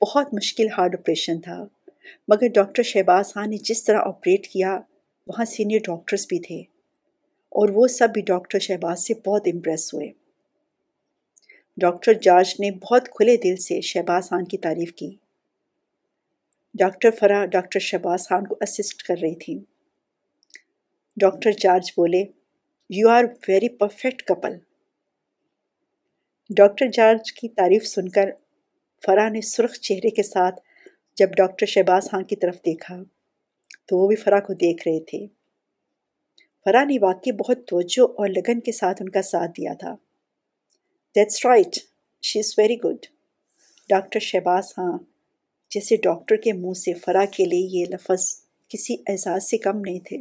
بہت 0.00 0.34
مشکل 0.34 0.66
ہارڈ 0.78 0.94
آپریشن 0.94 1.40
تھا۔ 1.40 1.64
مگر 2.28 2.46
ڈاکٹر 2.54 2.82
شہباز 2.82 3.32
خان 3.32 3.50
نے 3.50 3.56
جس 3.56 3.84
طرح 3.84 3.98
آپریٹ 3.98 4.48
کیا، 4.48 4.80
وہاں 5.26 5.44
سینئر 5.44 5.78
ڈاکٹرز 5.78 6.26
بھی 6.28 6.38
تھے۔ 6.38 6.60
اور 7.48 7.68
وہ 7.68 7.86
سب 7.86 8.08
بھی 8.14 8.22
ڈاکٹر 8.22 8.58
شہباز 8.58 9.06
سے 9.06 9.14
بہت 9.26 9.48
امپریس 9.54 9.94
ہوئے۔ 9.94 10.12
ڈاکٹر 11.76 12.12
جارج 12.12 12.54
نے 12.60 12.70
بہت 12.70 13.08
کھلے 13.08 13.36
دل 13.36 13.56
سے 13.56 13.80
شہباز 13.80 14.28
خان 14.28 14.44
کی 14.44 14.58
تعریف 14.58 14.92
کی۔ 14.92 15.16
ڈاکٹر 16.78 17.10
فرا 17.10 17.44
ڈاکٹر 17.46 17.78
شہباز 17.78 18.28
خان 18.28 18.46
کو 18.46 18.56
اسسٹ 18.60 19.02
کر 19.02 19.14
رہی 19.22 19.34
تھی 19.34 19.58
ڈاکٹر 21.16 21.52
جارج 21.52 21.90
بولے 21.96 22.22
you 22.90 23.08
are 23.08 23.24
very 23.48 23.68
perfect 23.68 24.22
couple 24.22 24.56
doctor 26.50 26.86
George 26.86 27.32
کی 27.32 27.48
تعریف 27.48 27.86
سن 27.86 28.08
کر 28.08 28.30
فرا 29.02 29.28
نے 29.28 29.40
سرخ 29.40 29.78
چہرے 29.78 30.10
کے 30.10 30.22
ساتھ 30.22 30.60
جب 31.16 31.30
ڈاکٹر 31.36 31.66
شہباز 31.66 32.10
خان 32.10 32.24
کی 32.24 32.36
طرف 32.36 32.56
دیکھا 32.66 32.96
تو 33.88 33.96
وہ 33.96 34.08
بھی 34.08 34.16
فرا 34.16 34.40
کو 34.40 34.54
دیکھ 34.54 34.88
رہے 34.88 35.00
تھے۔ 35.00 35.26
فرا 36.66 36.84
نے 36.84 36.98
واقعی 37.02 37.32
بہت 37.32 37.66
توجہ 37.68 38.02
اور 38.02 38.28
لگن 38.28 38.60
کے 38.60 38.72
ساتھ 38.72 39.02
ان 39.02 39.08
کا 39.08 39.22
ساتھ 39.22 39.50
دیا 39.50 39.72
تھا۔ 39.72 39.94
That's 41.16 41.46
right 41.46 41.78
she 42.22 42.38
is 42.38 42.54
very 42.58 42.76
good 42.76 43.06
doctor 43.90 44.20
Shahbaz 44.20 44.72
ہاں 44.78 44.92
جیسے 45.70 45.96
ڈاکٹر 45.96 46.36
کے 46.36 46.52
منہ 46.52 46.72
سے 46.72 46.94
فرا 46.94 47.24
کے 47.24 47.44
لیے 47.44 47.80
یہ 47.80 47.84
لفظ 47.84 48.40
کسی 48.68 48.96
اعزاز 49.06 49.50
سے 49.50 49.58
کم 49.58 49.80
نہیں 49.80 50.00
تھے۔ 50.00 50.16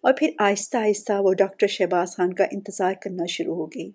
اور 0.00 0.12
پھر 0.18 0.30
آہستہ 0.38 0.76
آہستہ 0.76 1.12
وہ 1.20 1.32
ڈاکٹر 1.32 1.66
شہباز 1.66 2.16
خان 2.16 2.34
کا 2.34 2.44
انتظار 2.44 2.92
کرنا 3.02 3.26
شروع 3.26 3.54
ہو 3.54 3.66
گئی۔ 3.66 3.90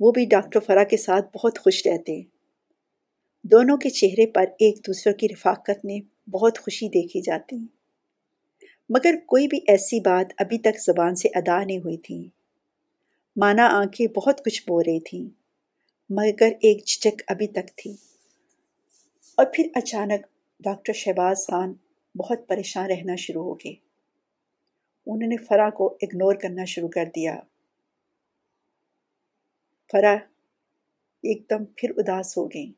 وہ 0.00 0.12
بھی 0.12 0.26
ڈاکٹر 0.26 0.60
فرا 0.60 0.84
کے 0.84 0.96
ساتھ 0.96 1.36
بہت 1.36 1.58
خوش 1.58 1.86
رہتے۔ 1.86 2.22
دونوں 3.44 3.76
کے 3.76 3.90
چہرے 3.90 4.26
پر 4.26 4.42
ایک 4.42 4.86
دوسرے 4.86 5.12
کی 5.12 5.28
رفاقت 5.28 5.84
میں 5.84 6.30
بہت 6.30 6.58
خوشی 6.58 6.88
دیکھی 6.88 7.20
جاتی۔ 7.20 7.56
مگر 8.88 9.14
کوئی 9.26 9.48
بھی 9.48 9.58
ایسی 9.68 10.00
بات 10.00 10.32
ابھی 10.38 10.58
تک 10.58 10.80
زبان 10.86 11.14
سے 11.14 11.28
ادا 11.34 11.64
نہیں 11.64 11.78
ہوئی 11.78 11.96
تھی۔ 11.96 12.28
مانا 13.36 13.66
آنکھیں 13.66 14.06
بہت 14.06 14.44
کچھ 14.44 14.62
بو 14.68 14.80
رہی 14.80 15.00
تھیں۔ 15.00 15.41
مگر 16.10 16.52
ایک 16.60 16.86
جھجک 16.86 17.22
ابھی 17.26 17.46
تک 17.46 17.76
تھی۔ 17.76 17.96
اور 19.34 19.46
پھر 19.54 19.68
اچانک 19.74 20.26
ڈاکٹر 20.60 20.92
شہباز 20.92 21.46
خان 21.46 21.72
بہت 22.18 22.38
پریشان 22.48 22.90
رہنا 22.90 23.16
شروع 23.16 23.44
ہو 23.44 23.54
گئے۔ 23.54 23.72
انہوں 25.06 25.28
نے 25.28 25.36
فرا 25.36 25.70
کو 25.70 25.98
اگنور 26.02 26.34
کرنا 26.34 26.64
شروع 26.64 26.88
کر 26.88 27.04
دیا۔ 27.16 27.40
فرا 29.92 30.12
ایک 31.22 31.50
دم 31.50 31.64
پھر 31.76 31.90
اداس 31.96 32.38
ہو 32.38 32.46
گئی 32.46 32.72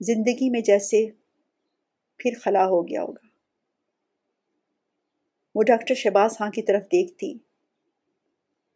زندگی 0.00 0.50
میں 0.50 0.60
جیسے 0.60 1.06
پھر 2.18 2.32
خلا 2.40 2.64
ہو 2.66 2.88
گیا 2.88 3.02
ہوگا۔ 3.02 3.26
وہ 5.54 5.62
ڈاکٹر 5.62 5.94
شہباز 5.94 6.38
خان 6.38 6.50
کی 6.50 6.62
طرف 6.62 6.82
دیکھتی، 6.82 7.34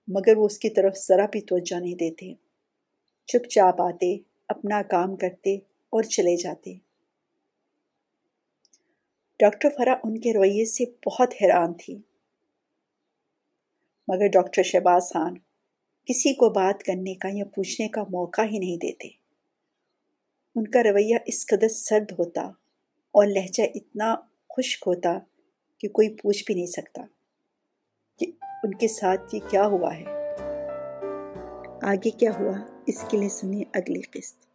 مگر 0.08 0.36
وہ 0.36 0.46
اس 0.46 0.58
کی 0.58 0.70
طرف 0.70 0.96
ذرا 0.96 1.26
بھی 1.26 1.40
توجہ 1.40 1.80
نہیں 1.80 1.94
دیتے۔ 1.94 2.45
چپ 3.26 3.48
چاپ 3.48 3.82
آتے، 3.82 4.16
اپنا 4.48 4.82
کام 4.82 5.16
کرتے 5.16 5.56
اور 5.90 6.02
چلے 6.02 6.36
جاتے۔ 6.36 6.74
ڈاکٹر 9.38 9.68
فرا 9.76 9.94
ان 10.04 10.20
کے 10.20 10.32
رویے 10.32 10.64
سے 10.64 10.84
بہت 11.06 11.34
حیران 11.42 11.74
تھی۔ 11.74 11.98
مگر 14.08 14.26
ڈاکٹر 14.26 14.62
شہباز 14.62 15.12
خان 15.14 15.34
کسی 16.04 16.34
کو 16.34 16.50
بات 16.50 16.82
کرنے 16.82 17.14
کا 17.14 17.28
یا 17.32 17.44
پوچھنے 17.44 17.88
کا 17.88 18.02
موقع 18.02 18.42
ہی 18.42 18.58
نہیں 18.58 18.76
دیتے۔ 18.76 19.08
ان 20.54 20.66
کا 20.66 20.82
رویہ 20.82 21.16
اس 21.26 21.46
قدر 21.46 21.68
سرد 21.68 22.12
ہوتا 22.12 22.42
اور 23.10 23.26
لہجہ 23.26 23.62
اتنا 23.74 24.14
خشک 24.56 24.82
ہوتا 24.86 25.18
کہ 25.78 25.88
کوئی 25.88 26.16
پوچھ 26.16 26.44
بھی 26.46 26.54
نہیں 26.54 26.66
سکتا 26.66 27.02
کہ 28.18 28.26
ان 28.62 28.74
کے 28.74 28.88
ساتھ 28.88 29.34
یہ 29.34 29.40
کیا 29.50 29.66
ہوا 29.66 29.96
ہے۔ 29.96 30.04
آگے 31.82 32.10
کیا 32.10 32.30
ہوا؟ 32.38 32.75
اس 32.86 33.04
کے 33.08 33.16
لیے 33.16 33.28
سنیے 33.28 33.64
اگلی 33.72 34.02
قسط۔ 34.02 34.45